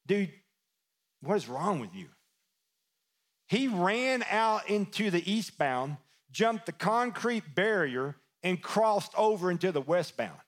Dude, 0.06 0.32
what 1.22 1.36
is 1.36 1.48
wrong 1.48 1.80
with 1.80 1.96
you? 1.96 2.08
He 3.48 3.68
ran 3.68 4.24
out 4.30 4.70
into 4.70 5.10
the 5.10 5.32
eastbound, 5.32 5.98
jumped 6.32 6.66
the 6.66 6.72
concrete 6.72 7.56
barrier, 7.56 8.16
and 8.44 8.62
crossed 8.62 9.14
over 9.18 9.50
into 9.50 9.72
the 9.72 9.82
westbound. 9.82 10.40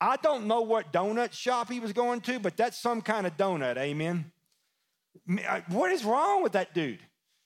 I 0.00 0.16
don't 0.16 0.46
know 0.46 0.62
what 0.62 0.92
donut 0.92 1.32
shop 1.32 1.70
he 1.70 1.80
was 1.80 1.92
going 1.92 2.20
to, 2.22 2.38
but 2.38 2.56
that's 2.56 2.78
some 2.78 3.02
kind 3.02 3.26
of 3.26 3.36
donut, 3.36 3.76
amen. 3.76 4.32
Uh, 5.28 5.60
what 5.68 5.92
is 5.92 6.04
wrong 6.04 6.42
with 6.42 6.52
that 6.52 6.74
dude? 6.74 7.00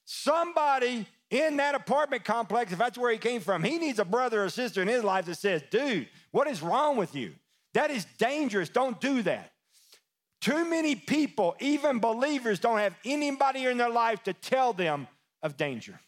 Somebody 0.04 1.06
in 1.34 1.56
that 1.56 1.74
apartment 1.74 2.24
complex, 2.24 2.70
if 2.70 2.78
that's 2.78 2.96
where 2.96 3.10
he 3.10 3.18
came 3.18 3.40
from, 3.40 3.64
he 3.64 3.76
needs 3.76 3.98
a 3.98 4.04
brother 4.04 4.44
or 4.44 4.48
sister 4.48 4.80
in 4.80 4.88
his 4.88 5.02
life 5.02 5.26
that 5.26 5.36
says, 5.36 5.62
dude, 5.68 6.08
what 6.30 6.46
is 6.46 6.62
wrong 6.62 6.96
with 6.96 7.16
you? 7.16 7.32
That 7.74 7.90
is 7.90 8.06
dangerous. 8.18 8.68
Don't 8.68 9.00
do 9.00 9.20
that. 9.22 9.50
Too 10.40 10.64
many 10.64 10.94
people, 10.94 11.56
even 11.58 11.98
believers, 11.98 12.60
don't 12.60 12.78
have 12.78 12.94
anybody 13.04 13.64
in 13.64 13.78
their 13.78 13.90
life 13.90 14.22
to 14.24 14.32
tell 14.32 14.72
them 14.72 15.08
of 15.42 15.56
danger. 15.56 15.98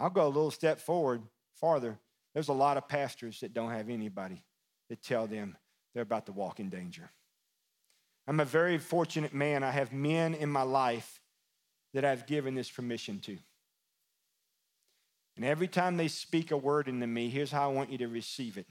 I'll 0.00 0.10
go 0.10 0.26
a 0.26 0.26
little 0.26 0.50
step 0.50 0.80
forward, 0.80 1.22
farther. 1.54 1.98
There's 2.34 2.48
a 2.48 2.52
lot 2.52 2.78
of 2.78 2.88
pastors 2.88 3.38
that 3.40 3.54
don't 3.54 3.70
have 3.70 3.90
anybody 3.90 4.42
that 4.88 5.02
tell 5.02 5.28
them 5.28 5.56
they're 5.94 6.02
about 6.02 6.26
to 6.26 6.32
walk 6.32 6.58
in 6.58 6.68
danger. 6.68 7.10
I'm 8.26 8.40
a 8.40 8.44
very 8.44 8.78
fortunate 8.78 9.34
man. 9.34 9.62
I 9.62 9.70
have 9.70 9.92
men 9.92 10.34
in 10.34 10.48
my 10.48 10.62
life 10.62 11.20
that 11.94 12.04
I've 12.04 12.26
given 12.26 12.54
this 12.54 12.70
permission 12.70 13.20
to. 13.20 13.38
And 15.36 15.44
every 15.44 15.68
time 15.68 15.96
they 15.96 16.08
speak 16.08 16.50
a 16.50 16.56
word 16.56 16.88
into 16.88 17.06
me, 17.06 17.28
here's 17.28 17.50
how 17.50 17.70
I 17.70 17.72
want 17.72 17.90
you 17.90 17.98
to 17.98 18.08
receive 18.08 18.58
it. 18.58 18.66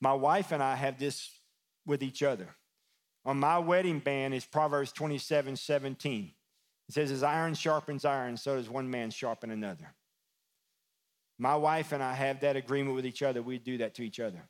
My 0.00 0.12
wife 0.12 0.52
and 0.52 0.62
I 0.62 0.74
have 0.74 0.98
this 0.98 1.30
with 1.86 2.02
each 2.02 2.22
other. 2.22 2.48
On 3.24 3.38
my 3.38 3.58
wedding 3.58 3.98
band 3.98 4.34
is 4.34 4.44
Proverbs 4.44 4.92
27 4.92 5.56
17. 5.56 6.32
It 6.88 6.94
says, 6.94 7.10
As 7.10 7.22
iron 7.22 7.54
sharpens 7.54 8.04
iron, 8.04 8.36
so 8.36 8.56
does 8.56 8.68
one 8.68 8.90
man 8.90 9.10
sharpen 9.10 9.50
another. 9.50 9.94
My 11.38 11.56
wife 11.56 11.92
and 11.92 12.02
I 12.02 12.14
have 12.14 12.40
that 12.40 12.56
agreement 12.56 12.94
with 12.94 13.04
each 13.06 13.22
other. 13.22 13.42
We 13.42 13.58
do 13.58 13.78
that 13.78 13.94
to 13.96 14.04
each 14.04 14.20
other. 14.20 14.42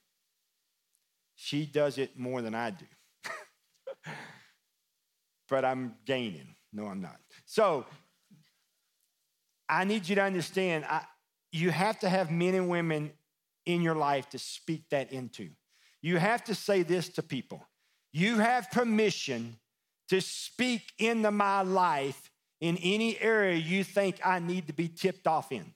She 1.34 1.66
does 1.66 1.98
it 1.98 2.18
more 2.18 2.42
than 2.42 2.54
I 2.54 2.70
do. 2.70 2.86
but 5.48 5.64
I'm 5.64 5.94
gaining. 6.04 6.54
No, 6.76 6.88
I'm 6.88 7.00
not. 7.00 7.16
So 7.46 7.86
I 9.66 9.84
need 9.84 10.06
you 10.06 10.14
to 10.16 10.22
understand 10.22 10.84
I, 10.84 11.02
you 11.50 11.70
have 11.70 11.98
to 12.00 12.08
have 12.08 12.30
men 12.30 12.54
and 12.54 12.68
women 12.68 13.12
in 13.64 13.80
your 13.80 13.94
life 13.94 14.28
to 14.30 14.38
speak 14.38 14.82
that 14.90 15.10
into. 15.10 15.48
You 16.02 16.18
have 16.18 16.44
to 16.44 16.54
say 16.54 16.82
this 16.82 17.08
to 17.10 17.22
people 17.22 17.66
You 18.12 18.38
have 18.38 18.70
permission 18.70 19.56
to 20.10 20.20
speak 20.20 20.92
into 20.98 21.30
my 21.30 21.62
life 21.62 22.30
in 22.60 22.76
any 22.82 23.18
area 23.20 23.56
you 23.56 23.82
think 23.82 24.20
I 24.24 24.38
need 24.38 24.66
to 24.66 24.74
be 24.74 24.88
tipped 24.88 25.26
off 25.26 25.52
in. 25.52 25.72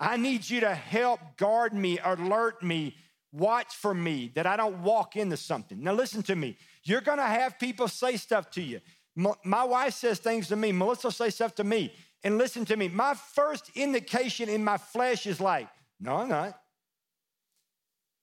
I 0.00 0.16
need 0.16 0.48
you 0.50 0.60
to 0.60 0.74
help 0.74 1.20
guard 1.36 1.72
me, 1.72 1.98
alert 2.04 2.62
me, 2.62 2.96
watch 3.32 3.74
for 3.74 3.94
me 3.94 4.32
that 4.34 4.46
I 4.46 4.56
don't 4.56 4.82
walk 4.82 5.16
into 5.16 5.36
something. 5.36 5.82
Now, 5.82 5.92
listen 5.92 6.22
to 6.24 6.36
me. 6.36 6.56
You're 6.84 7.00
gonna 7.00 7.26
have 7.26 7.58
people 7.58 7.88
say 7.88 8.16
stuff 8.16 8.50
to 8.52 8.62
you. 8.62 8.80
My 9.16 9.64
wife 9.64 9.94
says 9.94 10.18
things 10.18 10.48
to 10.48 10.56
me, 10.56 10.72
Melissa 10.72 11.10
says 11.10 11.34
stuff 11.34 11.54
to 11.56 11.64
me. 11.64 11.92
And 12.24 12.38
listen 12.38 12.64
to 12.66 12.76
me, 12.76 12.88
my 12.88 13.14
first 13.14 13.70
indication 13.76 14.48
in 14.48 14.64
my 14.64 14.76
flesh 14.76 15.26
is 15.26 15.40
like, 15.40 15.68
no, 16.00 16.16
I'm 16.16 16.28
not. 16.28 16.60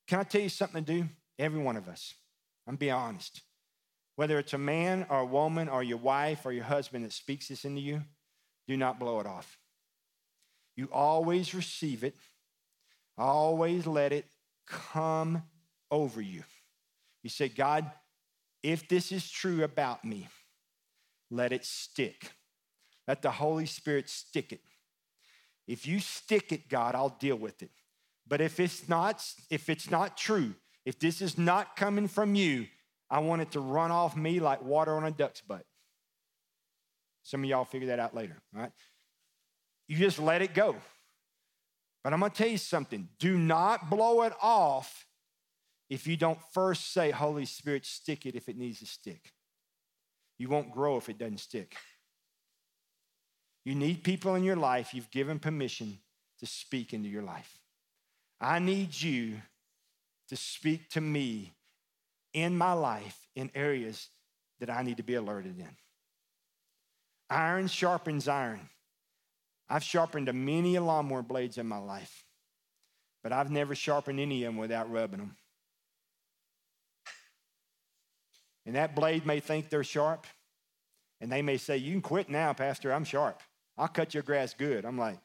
Can 0.07 0.19
I 0.19 0.23
tell 0.23 0.41
you 0.41 0.49
something 0.49 0.83
to 0.83 0.93
do? 1.01 1.09
Every 1.39 1.61
one 1.61 1.77
of 1.77 1.87
us. 1.87 2.13
I'm 2.67 2.75
being 2.75 2.93
honest. 2.93 3.41
Whether 4.15 4.39
it's 4.39 4.53
a 4.53 4.57
man 4.57 5.05
or 5.09 5.19
a 5.19 5.25
woman 5.25 5.67
or 5.67 5.83
your 5.83 5.97
wife 5.97 6.45
or 6.45 6.51
your 6.51 6.63
husband 6.63 7.03
that 7.03 7.13
speaks 7.13 7.49
this 7.49 7.65
into 7.65 7.81
you, 7.81 8.01
do 8.67 8.77
not 8.77 8.99
blow 8.99 9.19
it 9.19 9.25
off. 9.25 9.57
You 10.75 10.89
always 10.91 11.53
receive 11.53 12.03
it, 12.03 12.15
always 13.17 13.87
let 13.87 14.11
it 14.11 14.25
come 14.67 15.43
over 15.91 16.21
you. 16.21 16.43
You 17.23 17.29
say, 17.29 17.49
God, 17.49 17.89
if 18.61 18.87
this 18.87 19.11
is 19.11 19.29
true 19.29 19.63
about 19.63 20.03
me, 20.03 20.27
let 21.31 21.51
it 21.51 21.65
stick. 21.65 22.31
Let 23.07 23.21
the 23.21 23.31
Holy 23.31 23.65
Spirit 23.65 24.09
stick 24.09 24.51
it. 24.51 24.61
If 25.67 25.87
you 25.87 25.99
stick 25.99 26.51
it, 26.51 26.69
God, 26.69 26.95
I'll 26.95 27.17
deal 27.19 27.35
with 27.35 27.61
it. 27.61 27.71
But 28.27 28.41
if 28.41 28.59
it's 28.59 28.87
not, 28.89 29.23
if 29.49 29.69
it's 29.69 29.89
not 29.89 30.17
true, 30.17 30.55
if 30.85 30.99
this 30.99 31.21
is 31.21 31.37
not 31.37 31.75
coming 31.75 32.07
from 32.07 32.35
you, 32.35 32.67
I 33.09 33.19
want 33.19 33.41
it 33.41 33.51
to 33.51 33.59
run 33.59 33.91
off 33.91 34.15
me 34.15 34.39
like 34.39 34.63
water 34.63 34.95
on 34.95 35.03
a 35.03 35.11
duck's 35.11 35.41
butt. 35.41 35.65
Some 37.23 37.43
of 37.43 37.49
y'all 37.49 37.65
figure 37.65 37.87
that 37.87 37.99
out 37.99 38.15
later, 38.15 38.41
right? 38.53 38.71
You 39.87 39.97
just 39.97 40.19
let 40.19 40.41
it 40.41 40.53
go. 40.53 40.75
But 42.03 42.13
I'm 42.13 42.19
gonna 42.19 42.33
tell 42.33 42.47
you 42.47 42.57
something 42.57 43.09
do 43.19 43.37
not 43.37 43.89
blow 43.89 44.23
it 44.23 44.33
off 44.41 45.07
if 45.89 46.07
you 46.07 46.17
don't 46.17 46.39
first 46.53 46.93
say, 46.93 47.11
Holy 47.11 47.45
Spirit, 47.45 47.85
stick 47.85 48.25
it 48.25 48.35
if 48.35 48.49
it 48.49 48.57
needs 48.57 48.79
to 48.79 48.85
stick. 48.85 49.33
You 50.37 50.49
won't 50.49 50.71
grow 50.71 50.97
if 50.97 51.09
it 51.09 51.17
doesn't 51.17 51.39
stick. 51.39 51.75
You 53.63 53.75
need 53.75 54.03
people 54.03 54.35
in 54.35 54.43
your 54.43 54.55
life 54.55 54.93
you've 54.93 55.11
given 55.11 55.39
permission 55.39 55.99
to 56.39 56.45
speak 56.45 56.93
into 56.93 57.09
your 57.09 57.23
life. 57.23 57.59
I 58.39 58.59
need 58.59 58.99
you 58.99 59.41
to 60.29 60.35
speak 60.35 60.89
to 60.91 61.01
me 61.01 61.53
in 62.33 62.57
my 62.57 62.73
life 62.73 63.17
in 63.35 63.49
areas 63.55 64.09
that 64.59 64.69
I 64.69 64.83
need 64.83 64.97
to 64.97 65.03
be 65.03 65.15
alerted 65.15 65.57
in. 65.59 65.75
Iron 67.29 67.67
sharpens 67.67 68.27
iron. 68.27 68.69
I've 69.67 69.83
sharpened 69.83 70.31
many 70.31 70.77
lawnmower 70.77 71.23
blades 71.23 71.57
in 71.57 71.65
my 71.65 71.77
life, 71.77 72.25
but 73.23 73.31
I've 73.31 73.49
never 73.49 73.73
sharpened 73.73 74.19
any 74.19 74.43
of 74.43 74.53
them 74.53 74.59
without 74.59 74.91
rubbing 74.91 75.19
them. 75.19 75.35
And 78.65 78.75
that 78.75 78.95
blade 78.95 79.25
may 79.25 79.39
think 79.39 79.69
they're 79.69 79.83
sharp, 79.83 80.25
and 81.21 81.31
they 81.31 81.41
may 81.41 81.57
say, 81.57 81.77
You 81.77 81.91
can 81.91 82.01
quit 82.01 82.29
now, 82.29 82.53
Pastor, 82.53 82.91
I'm 82.91 83.03
sharp. 83.03 83.41
I'll 83.77 83.87
cut 83.87 84.13
your 84.13 84.23
grass 84.23 84.53
good. 84.53 84.85
I'm 84.85 84.97
like, 84.97 85.19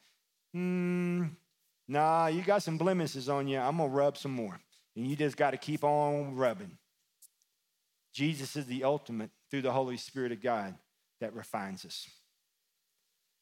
Hmm, 0.53 1.25
nah, 1.87 2.27
you 2.27 2.41
got 2.41 2.63
some 2.63 2.77
blemishes 2.77 3.29
on 3.29 3.47
you. 3.47 3.57
I'm 3.57 3.77
gonna 3.77 3.89
rub 3.89 4.17
some 4.17 4.33
more. 4.33 4.59
And 4.95 5.07
you 5.07 5.15
just 5.15 5.37
got 5.37 5.51
to 5.51 5.57
keep 5.57 5.83
on 5.83 6.35
rubbing. 6.35 6.77
Jesus 8.13 8.57
is 8.57 8.65
the 8.65 8.83
ultimate 8.83 9.29
through 9.49 9.61
the 9.61 9.71
Holy 9.71 9.95
Spirit 9.95 10.33
of 10.33 10.41
God 10.41 10.75
that 11.21 11.33
refines 11.33 11.85
us. 11.85 12.07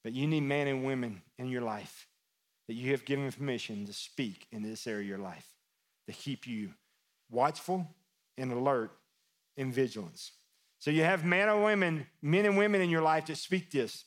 But 0.04 0.14
you 0.14 0.28
need 0.28 0.44
men 0.44 0.68
and 0.68 0.86
women 0.86 1.24
in 1.40 1.50
your 1.50 1.64
life 1.64 2.08
that 2.68 2.76
you 2.76 2.92
have 2.92 3.04
given 3.04 3.32
permission 3.32 3.88
to 3.88 3.94
speak 3.94 4.48
in 4.52 4.62
this 4.62 4.86
area 4.86 5.02
of 5.02 5.08
your 5.08 5.18
life 5.18 5.48
to 6.08 6.14
keep 6.14 6.46
you 6.46 6.70
watchful 7.32 7.88
and 8.38 8.52
alert 8.52 8.92
in 9.60 9.72
vigilance. 9.72 10.32
So 10.80 10.90
you 10.90 11.04
have 11.04 11.26
men 11.26 11.50
and 11.50 11.64
women, 11.64 12.08
men 12.22 12.46
and 12.46 12.58
women 12.58 12.80
in 12.82 12.90
your 12.90 13.02
life 13.02 13.26
that 13.28 13.36
speak 13.36 13.70
this. 13.70 14.06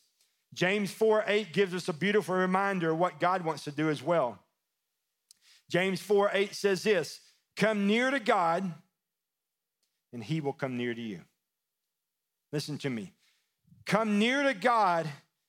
James 0.54 0.90
4 0.90 1.24
8 1.26 1.52
gives 1.52 1.74
us 1.74 1.88
a 1.88 1.92
beautiful 1.92 2.34
reminder 2.34 2.90
of 2.90 2.98
what 2.98 3.20
God 3.20 3.44
wants 3.44 3.64
to 3.64 3.70
do 3.70 3.90
as 3.90 4.02
well. 4.02 4.38
James 5.70 6.00
4 6.00 6.30
8 6.32 6.54
says 6.54 6.82
this 6.82 7.20
Come 7.56 7.86
near 7.86 8.10
to 8.10 8.18
God, 8.18 8.72
and 10.12 10.24
he 10.24 10.40
will 10.40 10.54
come 10.54 10.76
near 10.78 10.94
to 10.94 11.00
you. 11.00 11.20
Listen 12.50 12.78
to 12.78 12.90
me. 12.90 13.12
Come 13.84 14.18
near 14.18 14.42
to 14.42 14.54
God, 14.54 15.06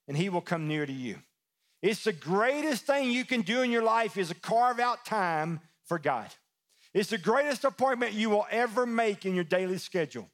and 0.08 0.18
he 0.18 0.28
will 0.28 0.42
come 0.42 0.68
near 0.68 0.86
to 0.86 0.94
you. 0.94 1.18
It's 1.82 2.04
the 2.04 2.14
greatest 2.14 2.86
thing 2.86 3.12
you 3.12 3.26
can 3.26 3.42
do 3.42 3.62
in 3.62 3.72
your 3.72 3.84
life 3.84 4.18
is 4.18 4.30
to 4.30 4.36
carve 4.36 4.80
out 4.80 5.06
time 5.06 5.62
for 5.86 6.00
God. 6.00 6.28
It's 6.94 7.10
the 7.10 7.18
greatest 7.18 7.64
appointment 7.64 8.14
you 8.14 8.30
will 8.30 8.46
ever 8.52 8.86
make 8.86 9.26
in 9.26 9.34
your 9.34 9.44
daily 9.44 9.78
schedule. 9.78 10.30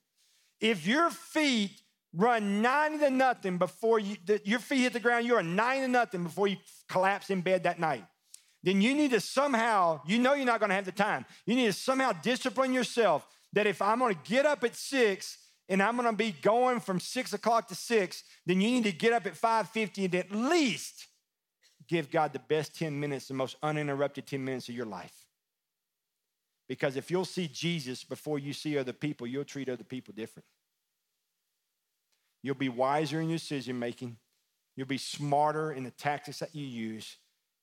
If 0.59 0.85
your 0.85 1.09
feet 1.09 1.81
run 2.13 2.61
90 2.61 2.99
to 2.99 3.09
nothing 3.09 3.57
before 3.57 3.99
you, 3.99 4.17
your 4.43 4.59
feet 4.59 4.81
hit 4.81 4.93
the 4.93 4.99
ground, 4.99 5.25
you're 5.25 5.41
90 5.41 5.81
to 5.81 5.87
nothing 5.87 6.23
before 6.23 6.47
you 6.47 6.57
collapse 6.89 7.29
in 7.29 7.41
bed 7.41 7.63
that 7.63 7.79
night, 7.79 8.03
then 8.61 8.81
you 8.81 8.93
need 8.93 9.11
to 9.11 9.21
somehow, 9.21 10.01
you 10.05 10.19
know 10.19 10.33
you're 10.33 10.45
not 10.45 10.59
gonna 10.59 10.73
have 10.73 10.85
the 10.85 10.91
time. 10.91 11.25
You 11.45 11.55
need 11.55 11.67
to 11.67 11.73
somehow 11.73 12.11
discipline 12.11 12.73
yourself 12.73 13.25
that 13.53 13.67
if 13.67 13.81
I'm 13.81 13.99
gonna 13.99 14.15
get 14.25 14.45
up 14.45 14.63
at 14.65 14.75
six 14.75 15.37
and 15.69 15.81
I'm 15.81 15.95
gonna 15.95 16.11
be 16.11 16.31
going 16.31 16.81
from 16.81 16.99
six 16.99 17.31
o'clock 17.31 17.69
to 17.69 17.75
six, 17.75 18.23
then 18.45 18.59
you 18.59 18.69
need 18.69 18.83
to 18.83 18.91
get 18.91 19.13
up 19.13 19.25
at 19.25 19.37
5:50 19.37 20.05
and 20.05 20.15
at 20.15 20.31
least 20.31 21.07
give 21.87 22.11
God 22.11 22.33
the 22.33 22.39
best 22.39 22.75
10 22.75 22.99
minutes, 22.99 23.27
the 23.27 23.33
most 23.33 23.55
uninterrupted 23.63 24.27
10 24.27 24.43
minutes 24.43 24.67
of 24.67 24.75
your 24.75 24.85
life. 24.85 25.28
Because 26.69 26.95
if 26.95 27.09
you'll 27.09 27.25
see 27.25 27.47
Jesus 27.47 28.03
before 28.03 28.39
you 28.39 28.53
see 28.53 28.77
other 28.77 28.93
people, 28.93 29.27
you'll 29.27 29.43
treat 29.43 29.67
other 29.67 29.83
people 29.83 30.13
different. 30.15 30.45
You'll 32.43 32.55
be 32.55 32.69
wiser 32.69 33.19
in 33.19 33.27
your 33.29 33.39
decision 33.39 33.77
making. 33.77 34.17
You'll 34.77 34.87
be 34.87 34.99
smarter 34.99 35.71
in 35.73 35.83
the 35.83 35.91
tactics 35.91 36.39
that 36.39 36.55
you 36.55 36.65
use. 36.65 37.17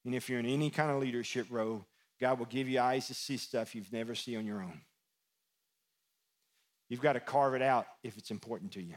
And 0.04 0.14
if 0.14 0.28
you're 0.28 0.40
in 0.40 0.46
any 0.46 0.70
kind 0.70 0.90
of 0.90 1.00
leadership 1.00 1.46
role, 1.48 1.86
God 2.20 2.38
will 2.38 2.46
give 2.46 2.68
you 2.68 2.80
eyes 2.80 3.06
to 3.06 3.14
see 3.14 3.36
stuff 3.36 3.74
you've 3.74 3.92
never 3.92 4.14
seen 4.14 4.38
on 4.38 4.44
your 4.44 4.60
own. 4.60 4.80
You've 6.88 7.00
got 7.00 7.14
to 7.14 7.20
carve 7.20 7.54
it 7.54 7.62
out 7.62 7.86
if 8.02 8.18
it's 8.18 8.30
important 8.30 8.72
to 8.72 8.82
you. 8.82 8.96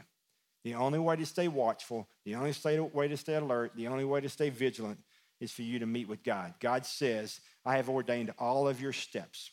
The 0.64 0.74
only 0.74 0.98
way 0.98 1.16
to 1.16 1.26
stay 1.26 1.48
watchful, 1.48 2.08
the 2.24 2.34
only 2.34 2.52
way 2.92 3.08
to 3.08 3.16
stay 3.16 3.36
alert, 3.36 3.72
the 3.74 3.88
only 3.88 4.04
way 4.04 4.20
to 4.20 4.28
stay 4.28 4.50
vigilant 4.50 4.98
is 5.40 5.52
for 5.52 5.62
you 5.62 5.78
to 5.78 5.86
meet 5.86 6.08
with 6.08 6.22
God. 6.22 6.54
God 6.60 6.84
says, 6.84 7.40
I 7.64 7.76
have 7.76 7.88
ordained 7.88 8.34
all 8.38 8.68
of 8.68 8.80
your 8.80 8.92
steps. 8.92 9.52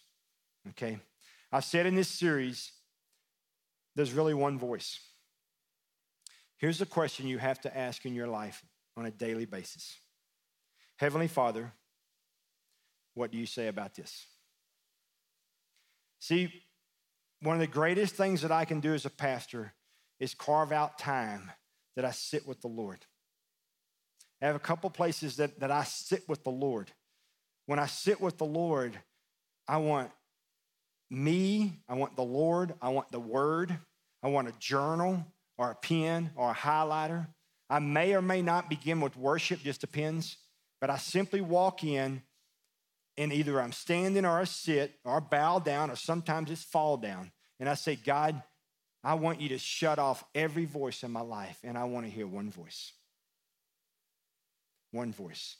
Okay? 0.71 0.99
I've 1.51 1.63
said 1.63 1.85
in 1.85 1.95
this 1.95 2.09
series, 2.09 2.71
there's 3.95 4.13
really 4.13 4.33
one 4.33 4.59
voice. 4.59 4.99
Here's 6.57 6.79
the 6.79 6.85
question 6.85 7.27
you 7.27 7.37
have 7.37 7.61
to 7.61 7.77
ask 7.77 8.05
in 8.05 8.13
your 8.13 8.27
life 8.27 8.63
on 8.95 9.05
a 9.05 9.11
daily 9.11 9.45
basis 9.45 9.97
Heavenly 10.97 11.27
Father, 11.27 11.71
what 13.13 13.31
do 13.31 13.37
you 13.37 13.45
say 13.45 13.67
about 13.67 13.95
this? 13.95 14.25
See, 16.19 16.51
one 17.41 17.55
of 17.55 17.59
the 17.59 17.67
greatest 17.67 18.15
things 18.15 18.41
that 18.41 18.51
I 18.51 18.65
can 18.65 18.79
do 18.79 18.93
as 18.93 19.05
a 19.05 19.11
pastor 19.11 19.73
is 20.19 20.33
carve 20.33 20.71
out 20.71 20.97
time 20.97 21.51
that 21.95 22.05
I 22.05 22.11
sit 22.11 22.47
with 22.47 22.61
the 22.61 22.67
Lord. 22.67 22.99
I 24.41 24.47
have 24.47 24.55
a 24.55 24.59
couple 24.59 24.89
places 24.89 25.35
that, 25.37 25.59
that 25.59 25.71
I 25.71 25.83
sit 25.83 26.27
with 26.27 26.43
the 26.43 26.51
Lord. 26.51 26.91
When 27.67 27.79
I 27.79 27.85
sit 27.85 28.19
with 28.19 28.37
the 28.37 28.45
Lord, 28.45 28.99
I 29.67 29.77
want 29.77 30.11
me, 31.09 31.73
I 31.87 31.95
want 31.95 32.15
the 32.15 32.23
Lord, 32.23 32.73
I 32.81 32.89
want 32.89 33.11
the 33.11 33.19
Word, 33.19 33.77
I 34.21 34.27
want 34.27 34.47
a 34.47 34.53
journal 34.59 35.25
or 35.57 35.71
a 35.71 35.75
pen 35.75 36.31
or 36.35 36.51
a 36.51 36.55
highlighter. 36.55 37.27
I 37.69 37.79
may 37.79 38.13
or 38.13 38.21
may 38.21 38.41
not 38.41 38.69
begin 38.69 39.01
with 39.01 39.17
worship, 39.17 39.61
just 39.61 39.81
depends, 39.81 40.37
but 40.79 40.89
I 40.89 40.97
simply 40.97 41.41
walk 41.41 41.83
in 41.83 42.21
and 43.17 43.33
either 43.33 43.59
I'm 43.59 43.71
standing 43.71 44.25
or 44.25 44.39
I 44.39 44.43
sit 44.45 44.93
or 45.03 45.17
I 45.17 45.19
bow 45.19 45.59
down 45.59 45.89
or 45.89 45.95
sometimes 45.95 46.51
it's 46.51 46.63
fall 46.63 46.97
down. 46.97 47.31
And 47.59 47.67
I 47.67 47.73
say, 47.73 47.95
God, 47.95 48.41
I 49.03 49.15
want 49.15 49.41
you 49.41 49.49
to 49.49 49.57
shut 49.57 49.99
off 49.99 50.23
every 50.35 50.65
voice 50.65 51.03
in 51.03 51.11
my 51.11 51.21
life 51.21 51.59
and 51.63 51.77
I 51.77 51.85
want 51.85 52.05
to 52.05 52.11
hear 52.11 52.27
one 52.27 52.51
voice. 52.51 52.93
One 54.91 55.11
voice. 55.11 55.57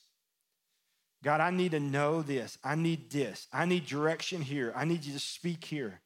God, 1.24 1.42
I 1.42 1.50
need 1.50 1.72
to 1.72 1.80
know 1.80 2.22
this. 2.22 2.58
I 2.64 2.76
need 2.76 3.10
this. 3.10 3.48
I 3.52 3.66
need 3.66 3.86
direction 3.86 4.42
here. 4.42 4.72
I 4.76 4.86
need 4.86 5.04
you 5.04 5.14
to 5.14 5.20
speak 5.20 5.66
here. 5.66 6.02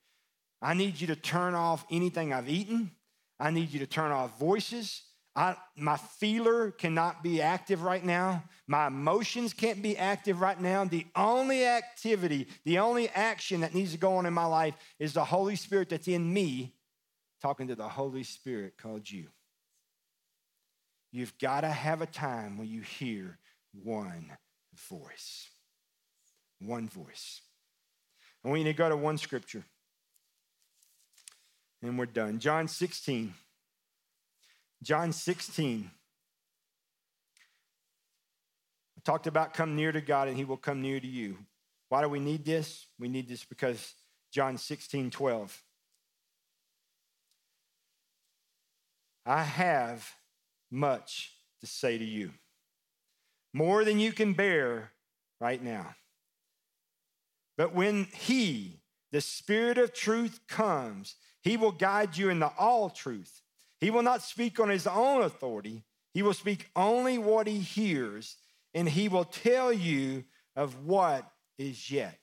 I 0.62 0.74
need 0.74 1.02
you 1.02 1.08
to 1.08 1.16
turn 1.16 1.54
off 1.54 1.86
anything 1.92 2.34
I've 2.34 2.50
eaten. 2.50 2.92
I 3.40 3.52
need 3.52 3.72
you 3.72 3.80
to 3.80 3.88
turn 3.88 4.12
off 4.12 4.40
voices. 4.40 5.04
I, 5.36 5.56
my 5.78 5.98
feeler 5.98 6.72
cannot 6.72 7.24
be 7.24 7.42
active 7.42 7.84
right 7.84 8.04
now. 8.04 8.44
My 8.68 8.88
emotions 8.88 9.54
can't 9.54 9.82
be 9.82 9.98
active 9.98 10.42
right 10.42 10.60
now. 10.60 10.84
The 10.86 11.08
only 11.16 11.66
activity, 11.66 12.48
the 12.66 12.80
only 12.80 13.10
action 13.10 13.62
that 13.62 13.74
needs 13.74 13.94
to 13.94 13.98
go 13.98 14.18
on 14.18 14.26
in 14.26 14.34
my 14.34 14.46
life 14.46 14.76
is 15.00 15.14
the 15.14 15.24
Holy 15.24 15.56
Spirit 15.56 15.90
that's 15.90 16.08
in 16.08 16.32
me 16.32 16.74
talking 17.42 17.70
to 17.70 17.76
the 17.76 17.88
Holy 17.88 18.24
Spirit 18.24 18.78
called 18.78 19.10
you. 19.10 19.28
You've 21.12 21.38
got 21.40 21.62
to 21.62 21.70
have 21.70 22.02
a 22.02 22.06
time 22.06 22.58
when 22.58 22.68
you 22.68 22.82
hear 22.82 23.38
one 23.84 24.32
voice. 24.90 25.50
One 26.60 26.88
voice. 26.88 27.42
I 28.44 28.50
want 28.50 28.62
you 28.62 28.68
to 28.68 28.74
go 28.74 28.90
to 28.90 28.98
one 28.98 29.18
scripture. 29.18 29.64
And 31.82 31.98
we're 31.98 32.06
done. 32.06 32.40
John 32.40 32.68
16. 32.68 33.34
John 34.84 35.12
16. 35.12 35.90
I 38.98 39.02
talked 39.04 39.28
about 39.28 39.54
come 39.54 39.76
near 39.76 39.92
to 39.92 40.02
God 40.02 40.28
and 40.28 40.38
he 40.38 40.46
will 40.46 40.58
come 40.58 40.82
near 40.82 41.00
to 41.00 41.08
you. 41.08 41.38
Why 41.90 42.02
do 42.02 42.10
we 42.10 42.20
need 42.20 42.46
this? 42.46 42.88
We 43.00 43.10
need 43.10 43.28
this 43.28 43.44
because 43.44 43.94
John 44.32 44.58
16, 44.58 45.12
12. 45.12 45.64
I 49.26 49.44
have 49.44 50.10
much 50.72 51.34
to 51.60 51.68
say 51.68 51.98
to 51.98 52.04
you, 52.04 52.32
more 53.54 53.84
than 53.84 54.00
you 54.00 54.12
can 54.12 54.34
bear 54.34 54.92
right 55.40 55.62
now. 55.62 55.96
But 57.58 57.74
when 57.74 58.08
He, 58.14 58.82
the 59.12 59.22
Spirit 59.22 59.78
of 59.78 59.94
truth, 59.94 60.40
comes, 60.48 61.16
He 61.42 61.58
will 61.58 61.72
guide 61.72 62.18
you 62.18 62.30
into 62.30 62.52
all 62.58 62.90
truth. 62.90 63.42
He 63.80 63.90
will 63.90 64.04
not 64.04 64.22
speak 64.22 64.60
on 64.60 64.70
His 64.70 64.88
own 64.88 65.24
authority, 65.24 65.84
He 66.14 66.24
will 66.24 66.34
speak 66.34 66.70
only 66.76 67.18
what 67.18 67.48
He 67.48 67.60
hears, 67.60 68.38
and 68.74 68.88
He 68.88 69.10
will 69.10 69.26
tell 69.26 69.72
you 69.74 70.24
of 70.56 70.86
what 70.86 71.30
is 71.58 71.92
yet 71.92 72.20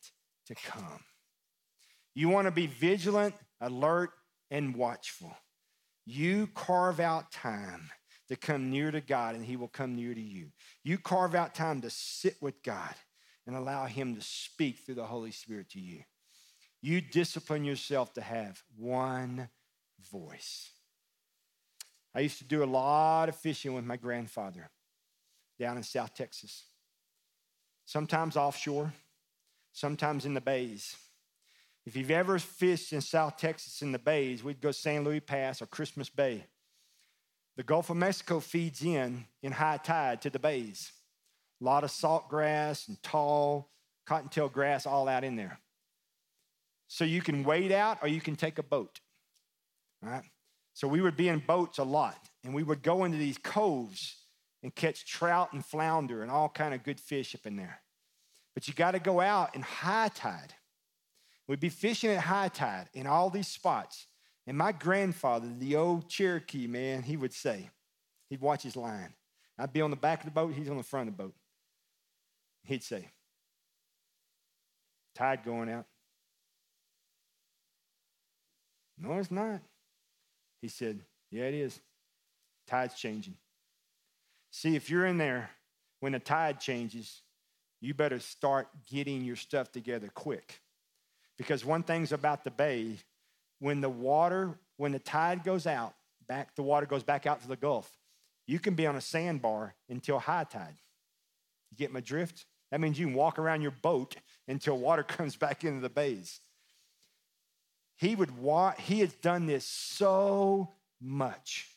to 0.47 0.55
come. 0.55 1.05
You 2.15 2.29
want 2.29 2.47
to 2.47 2.51
be 2.51 2.67
vigilant, 2.67 3.35
alert, 3.61 4.11
and 4.51 4.75
watchful. 4.75 5.37
You 6.05 6.49
carve 6.49 7.01
out 7.01 7.31
time 7.31 7.91
to 8.29 8.37
come 8.37 8.71
near 8.71 8.91
to 8.91 9.01
God, 9.01 9.35
and 9.35 9.45
He 9.45 9.57
will 9.57 9.69
come 9.69 9.97
near 9.97 10.15
to 10.15 10.21
you. 10.21 10.53
You 10.85 10.99
carve 10.99 11.35
out 11.35 11.55
time 11.55 11.81
to 11.83 11.91
sit 11.91 12.37
with 12.41 12.63
God 12.63 12.95
and 13.47 13.57
allow 13.57 13.87
Him 13.87 14.15
to 14.15 14.21
speak 14.21 14.79
through 14.79 14.97
the 14.97 15.07
Holy 15.07 15.31
Spirit 15.31 15.71
to 15.71 15.81
you. 15.81 16.03
You 16.81 17.01
discipline 17.01 17.65
yourself 17.65 18.15
to 18.15 18.21
have 18.21 18.63
one 18.77 19.49
voice. 20.13 20.71
I 22.15 22.21
used 22.21 22.39
to 22.39 22.45
do 22.45 22.63
a 22.63 22.67
lot 22.67 23.29
of 23.29 23.37
fishing 23.37 23.75
with 23.75 23.85
my 23.85 23.97
grandfather 23.97 24.71
down 25.59 25.77
in 25.77 25.83
South 25.83 26.15
Texas, 26.15 26.65
sometimes 27.85 28.37
offshore, 28.37 28.93
sometimes 29.73 30.25
in 30.25 30.35
the 30.35 30.41
bays. 30.41 30.97
If 31.85 31.97
you've 31.97 32.11
ever 32.11 32.39
fished 32.39 32.93
in 32.93 33.01
South 33.01 33.37
Texas 33.39 33.83
in 33.83 33.93
the 33.93 33.99
bays, 33.99 34.45
we'd 34.45 34.61
go 34.61 34.71
San 34.71 35.05
Luis 35.05 35.23
Pass 35.25 35.63
or 35.63 35.67
Christmas 35.67 36.09
Bay. 36.09 36.45
The 37.59 37.65
Gulf 37.65 37.91
of 37.91 37.97
Mexico 37.97 38.39
feeds 38.39 38.85
in 38.85 39.27
in 39.43 39.51
high 39.51 39.79
tide 39.79 40.23
to 40.23 40.31
the 40.31 40.39
bays. 40.39 40.93
A 41.61 41.65
lot 41.65 41.83
of 41.83 41.91
salt 41.91 42.29
grass 42.29 42.87
and 42.87 43.03
tall 43.03 43.69
cottontail 44.07 44.49
grass 44.49 44.87
all 44.87 45.09
out 45.09 45.25
in 45.25 45.35
there. 45.35 45.59
So 46.87 47.05
you 47.05 47.21
can 47.21 47.43
wade 47.43 47.73
out 47.73 47.99
or 48.01 48.07
you 48.07 48.21
can 48.21 48.37
take 48.37 48.59
a 48.59 48.63
boat. 48.63 49.01
All 50.05 50.11
right? 50.11 50.23
So 50.73 50.87
we 50.87 51.01
would 51.01 51.17
be 51.17 51.29
in 51.29 51.41
boats 51.41 51.79
a 51.79 51.83
lot, 51.83 52.29
and 52.45 52.55
we 52.55 52.63
would 52.63 52.81
go 52.81 53.03
into 53.03 53.19
these 53.19 53.39
coves 53.39 54.19
and 54.63 54.73
catch 54.73 55.05
trout 55.05 55.53
and 55.53 55.65
flounder 55.65 56.23
and 56.23 56.31
all 56.31 56.49
kind 56.49 56.73
of 56.73 56.85
good 56.85 57.01
fish 57.01 57.35
up 57.35 57.45
in 57.45 57.57
there. 57.57 57.81
But 58.55 58.69
you 58.69 58.75
got 58.75 58.93
to 58.93 59.01
go 59.01 59.21
out 59.21 59.57
in 59.57 59.63
high 59.63 60.11
tide. 60.15 60.55
We'd 61.49 61.59
be 61.59 61.71
fishing 61.71 62.11
at 62.11 62.21
high 62.21 62.49
tide 62.49 62.89
in 62.95 63.09
all 63.09 63.31
these 63.31 63.49
spots. 63.49 64.07
And 64.49 64.57
my 64.57 64.73
grandfather, 64.73 65.47
the 65.59 65.77
old 65.77 66.09
Cherokee 66.09 66.67
man, 66.67 67.03
he 67.03 67.19
would 67.19 67.35
say, 67.35 67.69
he'd 68.31 68.41
watch 68.41 68.63
his 68.63 68.77
line. 68.77 69.13
I'd 69.59 69.75
be 69.75 69.83
on 69.83 69.91
the 69.91 69.97
back 69.97 70.21
of 70.21 70.25
the 70.25 70.31
boat, 70.31 70.55
he's 70.55 70.71
on 70.71 70.79
the 70.79 70.83
front 70.83 71.11
of 71.11 71.17
the 71.17 71.23
boat. 71.23 71.35
He'd 72.65 72.83
say, 72.83 73.11
Tide 75.15 75.45
going 75.45 75.69
out. 75.69 75.85
No, 78.97 79.19
it's 79.19 79.31
not. 79.31 79.61
He 80.63 80.69
said, 80.69 81.01
Yeah, 81.31 81.45
it 81.45 81.55
is. 81.55 81.79
Tide's 82.67 82.95
changing. 82.95 83.35
See, 84.51 84.77
if 84.77 84.89
you're 84.89 85.05
in 85.05 85.19
there 85.19 85.51
when 86.01 86.13
the 86.13 86.21
tide 86.21 86.59
changes, 86.59 87.21
you 87.83 87.93
better 87.93 88.19
start 88.19 88.69
getting 88.91 89.25
your 89.25 89.37
stuff 89.37 89.71
together 89.71 90.09
quick. 90.15 90.63
Because 91.37 91.67
one 91.67 91.83
thing's 91.83 92.13
about 92.13 92.45
the 92.45 92.51
bay, 92.51 92.97
when 93.59 93.81
the 93.81 93.89
water, 93.89 94.59
when 94.77 94.93
the 94.93 94.99
tide 94.99 95.45
goes 95.45 95.67
out, 95.67 95.95
back 96.29 96.55
the 96.55 96.63
water 96.63 96.87
goes 96.87 97.03
back 97.03 97.27
out 97.27 97.43
to 97.43 97.49
the 97.49 97.57
Gulf, 97.57 97.91
you 98.47 98.59
can 98.59 98.75
be 98.75 98.87
on 98.87 98.97
a 98.97 99.01
sandbar 99.01 99.75
until 99.89 100.19
high 100.19 100.45
tide. 100.45 100.77
You 101.71 101.77
get 101.77 101.93
my 101.93 102.01
drift? 102.01 102.47
That 102.71 102.81
means 102.81 102.99
you 102.99 103.07
can 103.07 103.15
walk 103.15 103.39
around 103.39 103.63
your 103.63 103.75
boat 103.83 104.17
until 104.47 104.79
water 104.79 105.03
comes 105.05 105.37
back 105.37 105.65
into 105.65 105.81
the 105.81 105.91
bays. 105.91 106.41
He 107.97 108.15
would 108.15 108.39
walk, 108.39 108.79
he 108.79 109.01
has 109.01 109.13
done 109.15 109.47
this 109.47 109.67
so 109.67 110.75
much 111.01 111.69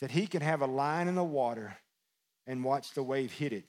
that 0.00 0.10
he 0.10 0.26
can 0.26 0.42
have 0.42 0.62
a 0.62 0.66
line 0.66 1.08
in 1.08 1.14
the 1.14 1.24
water 1.24 1.76
and 2.46 2.64
watch 2.64 2.92
the 2.92 3.02
wave 3.02 3.32
hit 3.32 3.52
it 3.52 3.66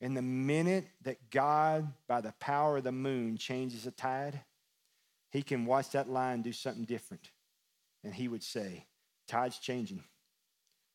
and 0.00 0.16
the 0.16 0.22
minute 0.22 0.86
that 1.02 1.30
God, 1.30 1.92
by 2.06 2.20
the 2.20 2.34
power 2.38 2.78
of 2.78 2.84
the 2.84 2.92
moon, 2.92 3.36
changes 3.36 3.84
the 3.84 3.90
tide, 3.90 4.40
he 5.30 5.42
can 5.42 5.66
watch 5.66 5.90
that 5.90 6.08
line 6.08 6.42
do 6.42 6.52
something 6.52 6.84
different. 6.84 7.30
And 8.04 8.14
he 8.14 8.28
would 8.28 8.42
say, 8.42 8.86
Tide's 9.28 9.58
changing, 9.58 10.04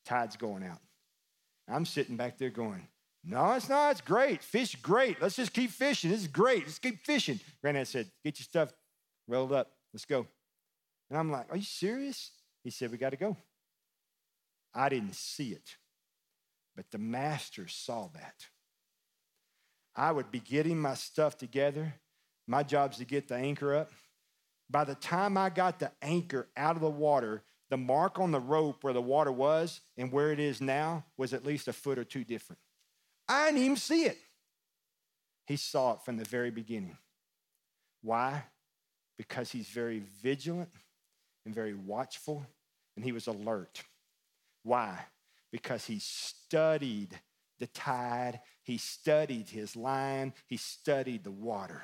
tide's 0.06 0.36
going 0.36 0.64
out. 0.64 0.80
I'm 1.68 1.86
sitting 1.86 2.16
back 2.16 2.38
there 2.38 2.50
going, 2.50 2.86
No, 3.24 3.52
it's 3.52 3.68
not. 3.68 3.92
It's 3.92 4.00
great. 4.00 4.42
Fish 4.42 4.74
great. 4.76 5.20
Let's 5.20 5.36
just 5.36 5.52
keep 5.52 5.70
fishing. 5.70 6.10
This 6.10 6.20
is 6.20 6.26
great. 6.28 6.64
Let's 6.64 6.78
keep 6.78 7.04
fishing. 7.04 7.40
Granddad 7.60 7.88
said, 7.88 8.10
Get 8.24 8.38
your 8.38 8.44
stuff 8.44 8.72
rolled 9.28 9.52
up. 9.52 9.70
Let's 9.92 10.04
go. 10.04 10.26
And 11.10 11.18
I'm 11.18 11.30
like, 11.30 11.46
Are 11.50 11.56
you 11.56 11.62
serious? 11.62 12.30
He 12.64 12.70
said, 12.70 12.90
We 12.90 12.98
got 12.98 13.10
to 13.10 13.16
go. 13.16 13.36
I 14.74 14.88
didn't 14.88 15.14
see 15.14 15.50
it, 15.50 15.76
but 16.74 16.86
the 16.90 16.98
master 16.98 17.68
saw 17.68 18.08
that. 18.14 18.46
I 19.94 20.10
would 20.10 20.30
be 20.30 20.40
getting 20.40 20.78
my 20.78 20.94
stuff 20.94 21.36
together. 21.36 21.94
My 22.46 22.62
job's 22.62 22.96
to 22.98 23.04
get 23.04 23.28
the 23.28 23.34
anchor 23.34 23.74
up. 23.74 23.90
By 24.70 24.84
the 24.84 24.94
time 24.94 25.36
I 25.36 25.50
got 25.50 25.78
the 25.78 25.92
anchor 26.00 26.48
out 26.56 26.76
of 26.76 26.82
the 26.82 26.90
water, 26.90 27.42
the 27.70 27.76
mark 27.76 28.18
on 28.18 28.32
the 28.32 28.40
rope 28.40 28.84
where 28.84 28.92
the 28.92 29.02
water 29.02 29.32
was 29.32 29.80
and 29.96 30.12
where 30.12 30.32
it 30.32 30.38
is 30.38 30.60
now 30.60 31.04
was 31.16 31.32
at 31.32 31.44
least 31.44 31.68
a 31.68 31.72
foot 31.72 31.98
or 31.98 32.04
two 32.04 32.24
different. 32.24 32.60
I 33.28 33.46
didn't 33.46 33.62
even 33.62 33.76
see 33.76 34.04
it. 34.04 34.18
He 35.46 35.56
saw 35.56 35.94
it 35.94 36.02
from 36.04 36.16
the 36.16 36.24
very 36.24 36.50
beginning. 36.50 36.96
Why? 38.02 38.44
Because 39.16 39.50
he's 39.52 39.68
very 39.68 40.02
vigilant 40.22 40.70
and 41.44 41.54
very 41.54 41.74
watchful, 41.74 42.46
and 42.96 43.04
he 43.04 43.12
was 43.12 43.26
alert. 43.26 43.82
Why? 44.62 44.98
Because 45.50 45.86
he 45.86 45.98
studied 45.98 47.18
the 47.58 47.66
tide, 47.68 48.40
he 48.62 48.78
studied 48.78 49.48
his 49.48 49.76
line, 49.76 50.34
he 50.46 50.56
studied 50.56 51.24
the 51.24 51.30
water. 51.30 51.82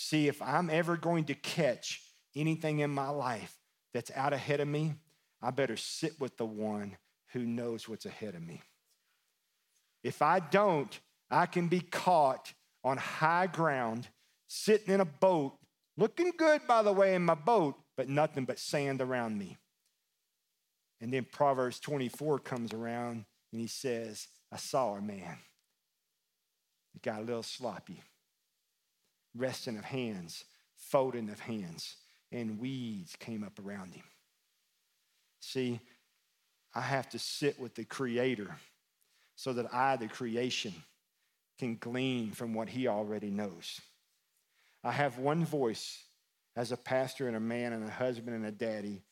See, 0.00 0.28
if 0.28 0.40
I'm 0.40 0.70
ever 0.70 0.96
going 0.96 1.24
to 1.24 1.34
catch 1.34 2.00
anything 2.36 2.78
in 2.78 2.88
my 2.88 3.08
life 3.08 3.58
that's 3.92 4.12
out 4.14 4.32
ahead 4.32 4.60
of 4.60 4.68
me, 4.68 4.94
I 5.42 5.50
better 5.50 5.76
sit 5.76 6.20
with 6.20 6.36
the 6.36 6.46
one 6.46 6.96
who 7.32 7.40
knows 7.40 7.88
what's 7.88 8.06
ahead 8.06 8.36
of 8.36 8.42
me. 8.46 8.62
If 10.04 10.22
I 10.22 10.38
don't, 10.38 10.96
I 11.32 11.46
can 11.46 11.66
be 11.66 11.80
caught 11.80 12.52
on 12.84 12.96
high 12.96 13.48
ground, 13.48 14.06
sitting 14.46 14.94
in 14.94 15.00
a 15.00 15.04
boat, 15.04 15.58
looking 15.96 16.30
good, 16.38 16.64
by 16.68 16.82
the 16.82 16.92
way, 16.92 17.16
in 17.16 17.24
my 17.24 17.34
boat, 17.34 17.74
but 17.96 18.08
nothing 18.08 18.44
but 18.44 18.60
sand 18.60 19.02
around 19.02 19.36
me. 19.36 19.58
And 21.00 21.12
then 21.12 21.26
Proverbs 21.30 21.80
24 21.80 22.38
comes 22.38 22.72
around 22.72 23.24
and 23.50 23.60
he 23.60 23.66
says, 23.66 24.28
I 24.52 24.58
saw 24.58 24.94
a 24.94 25.02
man. 25.02 25.38
He 26.92 27.00
got 27.00 27.18
a 27.18 27.24
little 27.24 27.42
sloppy, 27.42 28.00
resting 29.34 29.78
of 29.78 29.84
hands, 29.84 30.44
folding 30.76 31.30
of 31.30 31.40
hands, 31.40 31.96
and 32.30 32.58
weeds 32.58 33.16
came 33.18 33.42
up 33.42 33.58
around 33.58 33.94
him. 33.94 34.04
See, 35.40 35.80
I 36.74 36.80
have 36.80 37.08
to 37.10 37.18
sit 37.18 37.58
with 37.58 37.74
the 37.74 37.84
Creator 37.84 38.54
so 39.34 39.52
that 39.52 39.72
I, 39.72 39.96
the 39.96 40.08
creation, 40.08 40.74
can 41.58 41.76
glean 41.76 42.32
from 42.32 42.54
what 42.54 42.68
He 42.68 42.88
already 42.88 43.30
knows. 43.30 43.80
I 44.84 44.92
have 44.92 45.18
one 45.18 45.44
voice 45.44 46.02
as 46.56 46.72
a 46.72 46.76
pastor 46.76 47.26
and 47.26 47.36
a 47.36 47.40
man 47.40 47.72
and 47.72 47.84
a 47.84 47.90
husband 47.90 48.36
and 48.36 48.46
a 48.46 48.52
daddy 48.52 49.02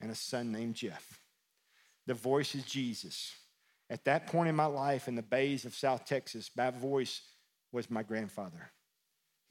and 0.00 0.10
a 0.10 0.14
son 0.14 0.52
named 0.52 0.74
Jeff. 0.74 1.20
The 2.06 2.14
voice 2.14 2.54
is 2.54 2.64
Jesus. 2.64 3.32
At 3.88 4.04
that 4.04 4.26
point 4.26 4.48
in 4.48 4.56
my 4.56 4.66
life 4.66 5.06
in 5.06 5.14
the 5.14 5.22
bays 5.22 5.64
of 5.64 5.74
South 5.74 6.04
Texas, 6.04 6.50
my 6.56 6.70
voice 6.70 7.20
was 7.72 7.90
my 7.90 8.02
grandfather. 8.02 8.70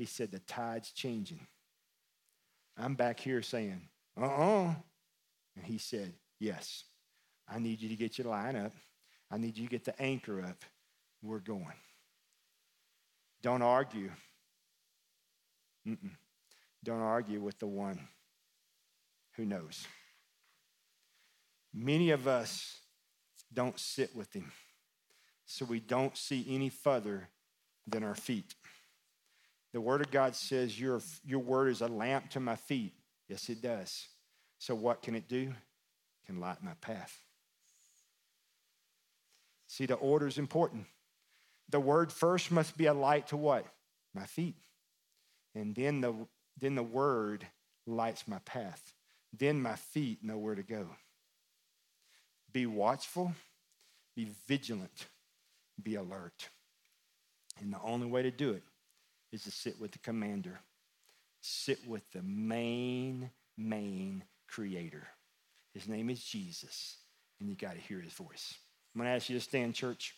He 0.02 0.08
said, 0.08 0.32
The 0.32 0.40
tide's 0.40 0.90
changing. 0.90 1.46
I'm 2.76 2.96
back 2.96 3.20
here 3.20 3.44
saying, 3.44 3.82
Uh 4.20 4.26
uh-uh. 4.26 4.70
uh. 4.70 4.74
And 5.56 5.64
he 5.64 5.78
said, 5.78 6.14
Yes, 6.40 6.86
I 7.48 7.60
need 7.60 7.80
you 7.80 7.90
to 7.90 7.96
get 7.96 8.18
your 8.18 8.26
line 8.26 8.56
up. 8.56 8.72
I 9.30 9.38
need 9.38 9.56
you 9.60 9.66
to 9.66 9.70
get 9.70 9.86
the 9.86 10.02
anchor 10.02 10.42
up. 10.42 10.66
We're 11.22 11.38
going. 11.38 11.78
Don't 13.44 13.62
argue. 13.62 14.10
Mm-mm. 15.88 16.16
Don't 16.84 17.02
argue 17.02 17.40
with 17.40 17.60
the 17.60 17.68
one 17.68 18.00
who 19.36 19.46
knows. 19.46 19.86
Many 21.76 22.10
of 22.10 22.28
us 22.28 22.80
don't 23.54 23.80
sit 23.80 24.16
with 24.16 24.34
him, 24.34 24.52
so 25.46 25.64
we 25.64 25.80
don't 25.80 26.18
see 26.18 26.44
any 26.50 26.70
further 26.70 27.30
than 27.86 28.04
our 28.04 28.16
feet. 28.16 28.56
The 29.74 29.82
Word 29.82 30.02
of 30.02 30.12
God 30.12 30.36
says, 30.36 30.80
Your, 30.80 31.02
your 31.26 31.40
word 31.40 31.70
is 31.70 31.82
a 31.82 31.88
lamp 31.88 32.30
to 32.32 32.40
my 32.40 32.56
feet. 32.56 32.94
Yes, 33.28 33.50
it 33.50 33.62
does. 33.62 34.08
So, 34.60 34.76
what 34.76 35.02
can 35.02 35.16
it 35.16 35.30
do? 35.30 35.54
It 35.54 36.26
can 36.28 36.40
light 36.40 36.62
my 36.62 36.74
path. 36.82 37.18
See, 39.68 39.86
the 39.86 39.96
order 39.96 40.28
is 40.28 40.38
important. 40.38 40.86
The 41.70 41.80
word 41.80 42.12
first 42.12 42.52
must 42.52 42.78
be 42.78 42.88
a 42.88 42.94
light 42.94 43.28
to 43.28 43.38
what? 43.38 43.66
My 44.14 44.26
feet. 44.26 44.58
And 45.56 45.74
then 45.74 46.02
the, 46.02 46.14
then 46.60 46.76
the 46.76 46.84
word 46.84 47.48
lights 47.88 48.28
my 48.28 48.40
path. 48.40 48.94
Then 49.38 49.62
my 49.62 49.76
feet 49.76 50.24
know 50.24 50.38
where 50.38 50.56
to 50.56 50.64
go. 50.64 50.88
Be 52.52 52.66
watchful, 52.66 53.34
be 54.14 54.28
vigilant, 54.46 55.08
be 55.82 55.96
alert. 55.96 56.50
And 57.62 57.72
the 57.72 57.82
only 57.82 58.08
way 58.08 58.24
to 58.24 58.32
do 58.32 58.52
it 58.52 58.64
is 59.32 59.44
to 59.44 59.52
sit 59.52 59.80
with 59.80 59.92
the 59.92 60.00
commander, 60.00 60.60
sit 61.42 61.80
with 61.88 62.10
the 62.12 62.22
main, 62.22 63.30
main 63.58 64.24
creator. 64.48 65.08
His 65.74 65.88
name 65.88 66.10
is 66.10 66.24
Jesus, 66.24 66.98
and 67.40 67.50
you 67.50 67.56
got 67.56 67.74
to 67.74 67.80
hear 67.80 68.00
his 68.00 68.14
voice. 68.14 68.56
I'm 68.94 69.00
going 69.00 69.10
to 69.10 69.16
ask 69.16 69.30
you 69.30 69.38
to 69.38 69.44
stand, 69.44 69.74
church. 69.74 70.14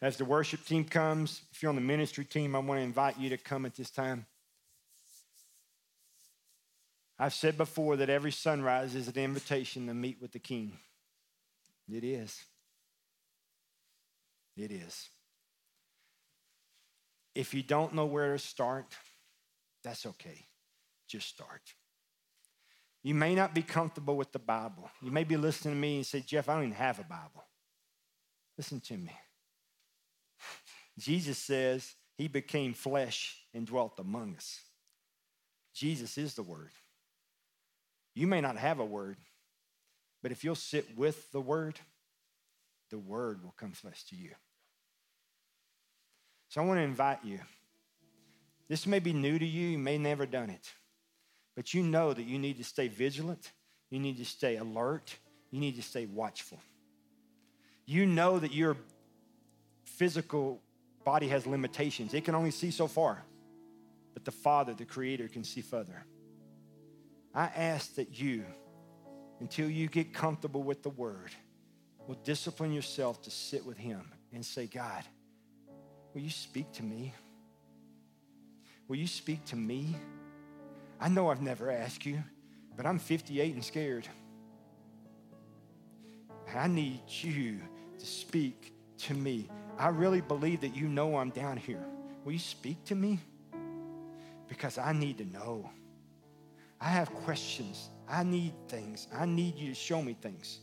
As 0.00 0.16
the 0.16 0.24
worship 0.24 0.64
team 0.64 0.84
comes, 0.84 1.42
if 1.52 1.62
you're 1.62 1.70
on 1.70 1.76
the 1.76 1.80
ministry 1.80 2.24
team, 2.24 2.54
I 2.54 2.58
want 2.58 2.78
to 2.78 2.84
invite 2.84 3.18
you 3.18 3.30
to 3.30 3.38
come 3.38 3.64
at 3.64 3.74
this 3.74 3.90
time. 3.90 4.26
I've 7.18 7.34
said 7.34 7.56
before 7.56 7.96
that 7.96 8.10
every 8.10 8.32
sunrise 8.32 8.94
is 8.94 9.08
an 9.08 9.16
invitation 9.16 9.86
to 9.86 9.94
meet 9.94 10.20
with 10.20 10.32
the 10.32 10.40
King. 10.40 10.78
It 11.90 12.04
is. 12.04 12.42
It 14.56 14.70
is. 14.70 15.08
If 17.34 17.52
you 17.52 17.62
don't 17.62 17.94
know 17.94 18.06
where 18.06 18.32
to 18.32 18.38
start, 18.38 18.94
that's 19.82 20.06
okay. 20.06 20.46
Just 21.08 21.28
start. 21.28 21.62
You 23.02 23.14
may 23.14 23.34
not 23.34 23.54
be 23.54 23.62
comfortable 23.62 24.16
with 24.16 24.32
the 24.32 24.38
Bible. 24.38 24.88
You 25.02 25.10
may 25.10 25.24
be 25.24 25.36
listening 25.36 25.74
to 25.74 25.80
me 25.80 25.96
and 25.96 26.06
say, 26.06 26.20
Jeff, 26.20 26.48
I 26.48 26.54
don't 26.54 26.64
even 26.64 26.76
have 26.76 26.98
a 26.98 27.04
Bible. 27.04 27.44
Listen 28.56 28.80
to 28.80 28.96
me. 28.96 29.12
Jesus 30.98 31.38
says 31.38 31.94
he 32.16 32.28
became 32.28 32.72
flesh 32.72 33.36
and 33.52 33.66
dwelt 33.66 33.98
among 33.98 34.36
us. 34.36 34.60
Jesus 35.74 36.16
is 36.16 36.34
the 36.34 36.42
Word. 36.42 36.70
You 38.14 38.28
may 38.28 38.40
not 38.40 38.56
have 38.56 38.78
a 38.78 38.84
Word, 38.84 39.16
but 40.22 40.32
if 40.32 40.44
you'll 40.44 40.54
sit 40.54 40.96
with 40.96 41.30
the 41.32 41.40
Word, 41.40 41.80
the 42.90 42.98
Word 42.98 43.42
will 43.42 43.54
come 43.58 43.72
flesh 43.72 44.04
to 44.04 44.16
you. 44.16 44.30
So 46.54 46.60
I 46.60 46.66
want 46.66 46.78
to 46.78 46.84
invite 46.84 47.18
you. 47.24 47.40
This 48.68 48.86
may 48.86 49.00
be 49.00 49.12
new 49.12 49.40
to 49.40 49.44
you, 49.44 49.70
you 49.70 49.78
may 49.78 49.98
never 49.98 50.24
done 50.24 50.50
it. 50.50 50.72
But 51.56 51.74
you 51.74 51.82
know 51.82 52.12
that 52.12 52.22
you 52.22 52.38
need 52.38 52.58
to 52.58 52.64
stay 52.64 52.86
vigilant, 52.86 53.50
you 53.90 53.98
need 53.98 54.18
to 54.18 54.24
stay 54.24 54.54
alert, 54.54 55.16
you 55.50 55.58
need 55.58 55.74
to 55.74 55.82
stay 55.82 56.06
watchful. 56.06 56.60
You 57.86 58.06
know 58.06 58.38
that 58.38 58.52
your 58.52 58.76
physical 59.84 60.60
body 61.04 61.26
has 61.26 61.44
limitations. 61.44 62.14
It 62.14 62.24
can 62.24 62.36
only 62.36 62.52
see 62.52 62.70
so 62.70 62.86
far. 62.86 63.24
But 64.12 64.24
the 64.24 64.30
Father, 64.30 64.74
the 64.74 64.84
Creator, 64.84 65.26
can 65.26 65.42
see 65.42 65.60
further. 65.60 66.04
I 67.34 67.46
ask 67.46 67.96
that 67.96 68.16
you, 68.16 68.44
until 69.40 69.68
you 69.68 69.88
get 69.88 70.14
comfortable 70.14 70.62
with 70.62 70.84
the 70.84 70.90
Word, 70.90 71.32
will 72.06 72.20
discipline 72.22 72.72
yourself 72.72 73.22
to 73.22 73.30
sit 73.32 73.66
with 73.66 73.76
Him 73.76 74.08
and 74.32 74.46
say, 74.46 74.66
God, 74.66 75.02
will 76.14 76.22
you 76.22 76.30
speak 76.30 76.70
to 76.72 76.82
me? 76.82 77.12
Will 78.88 78.96
you 78.96 79.06
speak 79.06 79.44
to 79.46 79.56
me? 79.56 79.96
I 81.00 81.08
know 81.08 81.28
I've 81.28 81.42
never 81.42 81.70
asked 81.70 82.06
you, 82.06 82.22
but 82.76 82.86
I'm 82.86 82.98
58 82.98 83.54
and 83.54 83.64
scared. 83.64 84.08
I 86.54 86.68
need 86.68 87.00
you 87.06 87.58
to 87.98 88.06
speak 88.06 88.74
to 88.98 89.14
me. 89.14 89.48
I 89.76 89.88
really 89.88 90.20
believe 90.20 90.60
that 90.60 90.76
you 90.76 90.86
know 90.86 91.16
I'm 91.16 91.30
down 91.30 91.56
here. 91.56 91.84
Will 92.24 92.32
you 92.32 92.38
speak 92.38 92.84
to 92.84 92.94
me? 92.94 93.18
Because 94.46 94.78
I 94.78 94.92
need 94.92 95.18
to 95.18 95.24
know. 95.24 95.68
I 96.80 96.90
have 96.90 97.12
questions. 97.12 97.88
I 98.08 98.22
need 98.22 98.52
things. 98.68 99.08
I 99.12 99.26
need 99.26 99.56
you 99.56 99.70
to 99.70 99.74
show 99.74 100.00
me 100.00 100.16
things. 100.20 100.60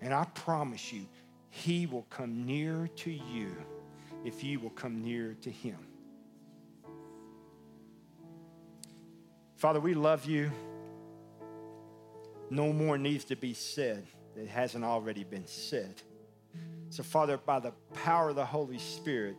And 0.00 0.12
I 0.12 0.24
promise 0.34 0.92
you, 0.92 1.06
He 1.50 1.86
will 1.86 2.06
come 2.10 2.44
near 2.44 2.88
to 2.96 3.10
you 3.10 3.54
if 4.24 4.44
you 4.44 4.60
will 4.60 4.70
come 4.70 5.02
near 5.02 5.36
to 5.42 5.50
Him. 5.50 5.78
Father, 9.56 9.80
we 9.80 9.94
love 9.94 10.24
you. 10.24 10.50
No 12.48 12.72
more 12.72 12.98
needs 12.98 13.26
to 13.26 13.36
be 13.36 13.54
said 13.54 14.06
that 14.34 14.48
hasn't 14.48 14.84
already 14.84 15.22
been 15.22 15.46
said. 15.46 16.00
So, 16.88 17.02
Father, 17.02 17.36
by 17.36 17.60
the 17.60 17.72
power 17.92 18.30
of 18.30 18.36
the 18.36 18.44
Holy 18.44 18.78
Spirit 18.78 19.36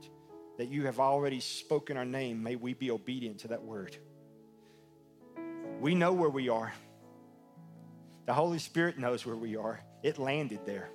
that 0.57 0.67
you 0.67 0.85
have 0.85 0.99
already 0.99 1.39
spoken 1.39 1.97
our 1.97 2.05
name, 2.05 2.41
may 2.41 2.55
we 2.55 2.73
be 2.73 2.91
obedient 2.91 3.39
to 3.39 3.49
that 3.49 3.63
word. 3.63 3.97
We 5.79 5.95
know 5.95 6.13
where 6.13 6.29
we 6.29 6.49
are. 6.49 6.71
The 8.27 8.33
Holy 8.33 8.59
Spirit 8.59 8.99
knows 8.99 9.25
where 9.25 9.35
we 9.35 9.55
are. 9.55 9.81
It 10.03 10.19
landed 10.19 10.59
there. 10.65 10.89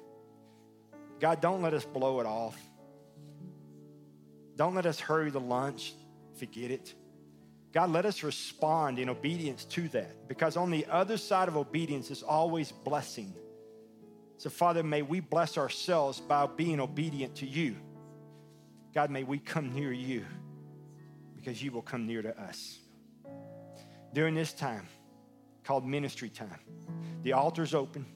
God, 1.20 1.40
don't 1.40 1.62
let 1.62 1.74
us 1.74 1.84
blow 1.84 2.20
it 2.20 2.26
off. 2.26 2.58
Don't 4.56 4.74
let 4.74 4.86
us 4.86 4.98
hurry 4.98 5.30
the 5.30 5.40
lunch, 5.40 5.94
forget 6.38 6.70
it. 6.70 6.94
God, 7.72 7.90
let 7.90 8.06
us 8.06 8.22
respond 8.22 8.98
in 8.98 9.10
obedience 9.10 9.64
to 9.66 9.88
that 9.88 10.28
because 10.28 10.56
on 10.56 10.70
the 10.70 10.86
other 10.86 11.18
side 11.18 11.48
of 11.48 11.56
obedience 11.58 12.10
is 12.10 12.22
always 12.22 12.72
blessing. 12.72 13.34
So, 14.38 14.48
Father, 14.48 14.82
may 14.82 15.02
we 15.02 15.20
bless 15.20 15.58
ourselves 15.58 16.20
by 16.20 16.46
being 16.46 16.80
obedient 16.80 17.36
to 17.36 17.46
you. 17.46 17.76
God, 18.94 19.10
may 19.10 19.24
we 19.24 19.38
come 19.38 19.74
near 19.74 19.92
you 19.92 20.24
because 21.34 21.62
you 21.62 21.70
will 21.70 21.82
come 21.82 22.06
near 22.06 22.22
to 22.22 22.38
us. 22.40 22.78
During 24.14 24.34
this 24.34 24.54
time 24.54 24.86
called 25.64 25.86
ministry 25.86 26.30
time, 26.30 26.60
the 27.22 27.34
altar's 27.34 27.74
open. 27.74 28.06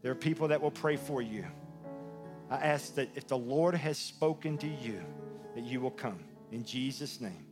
There 0.00 0.12
are 0.12 0.14
people 0.14 0.48
that 0.48 0.62
will 0.62 0.70
pray 0.70 0.96
for 0.96 1.20
you. 1.20 1.44
I 2.54 2.58
ask 2.58 2.94
that 2.94 3.08
if 3.16 3.26
the 3.26 3.36
Lord 3.36 3.74
has 3.74 3.98
spoken 3.98 4.56
to 4.58 4.68
you, 4.68 5.00
that 5.56 5.64
you 5.64 5.80
will 5.80 5.90
come. 5.90 6.20
In 6.52 6.64
Jesus' 6.64 7.20
name. 7.20 7.44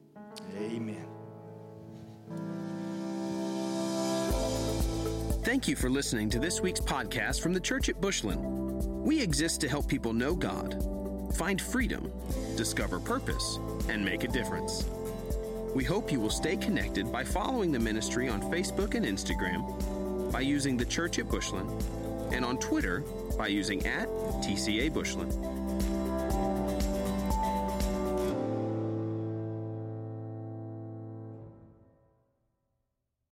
Amen. 0.56 1.04
Thank 5.42 5.66
you 5.66 5.74
for 5.74 5.90
listening 5.90 6.30
to 6.30 6.38
this 6.38 6.60
week's 6.60 6.78
podcast 6.78 7.40
from 7.40 7.52
the 7.52 7.58
Church 7.58 7.88
at 7.88 8.00
Bushland. 8.00 8.44
We 9.04 9.20
exist 9.20 9.60
to 9.62 9.68
help 9.68 9.88
people 9.88 10.12
know 10.12 10.36
God, 10.36 10.80
find 11.34 11.60
freedom, 11.60 12.12
discover 12.56 13.00
purpose, 13.00 13.58
and 13.88 14.04
make 14.04 14.22
a 14.22 14.28
difference. 14.28 14.84
We 15.74 15.82
hope 15.82 16.12
you 16.12 16.20
will 16.20 16.30
stay 16.30 16.56
connected 16.56 17.10
by 17.10 17.24
following 17.24 17.72
the 17.72 17.80
ministry 17.80 18.28
on 18.28 18.40
Facebook 18.40 18.94
and 18.94 19.04
Instagram, 19.04 20.30
by 20.30 20.42
using 20.42 20.76
the 20.76 20.84
Church 20.84 21.18
at 21.18 21.28
Bushland, 21.28 21.68
and 22.32 22.44
on 22.44 22.58
Twitter 22.58 23.00
by 23.36 23.46
using 23.46 23.86
at 23.86 24.08
TCA 24.42 24.92
Bushland. 24.92 25.51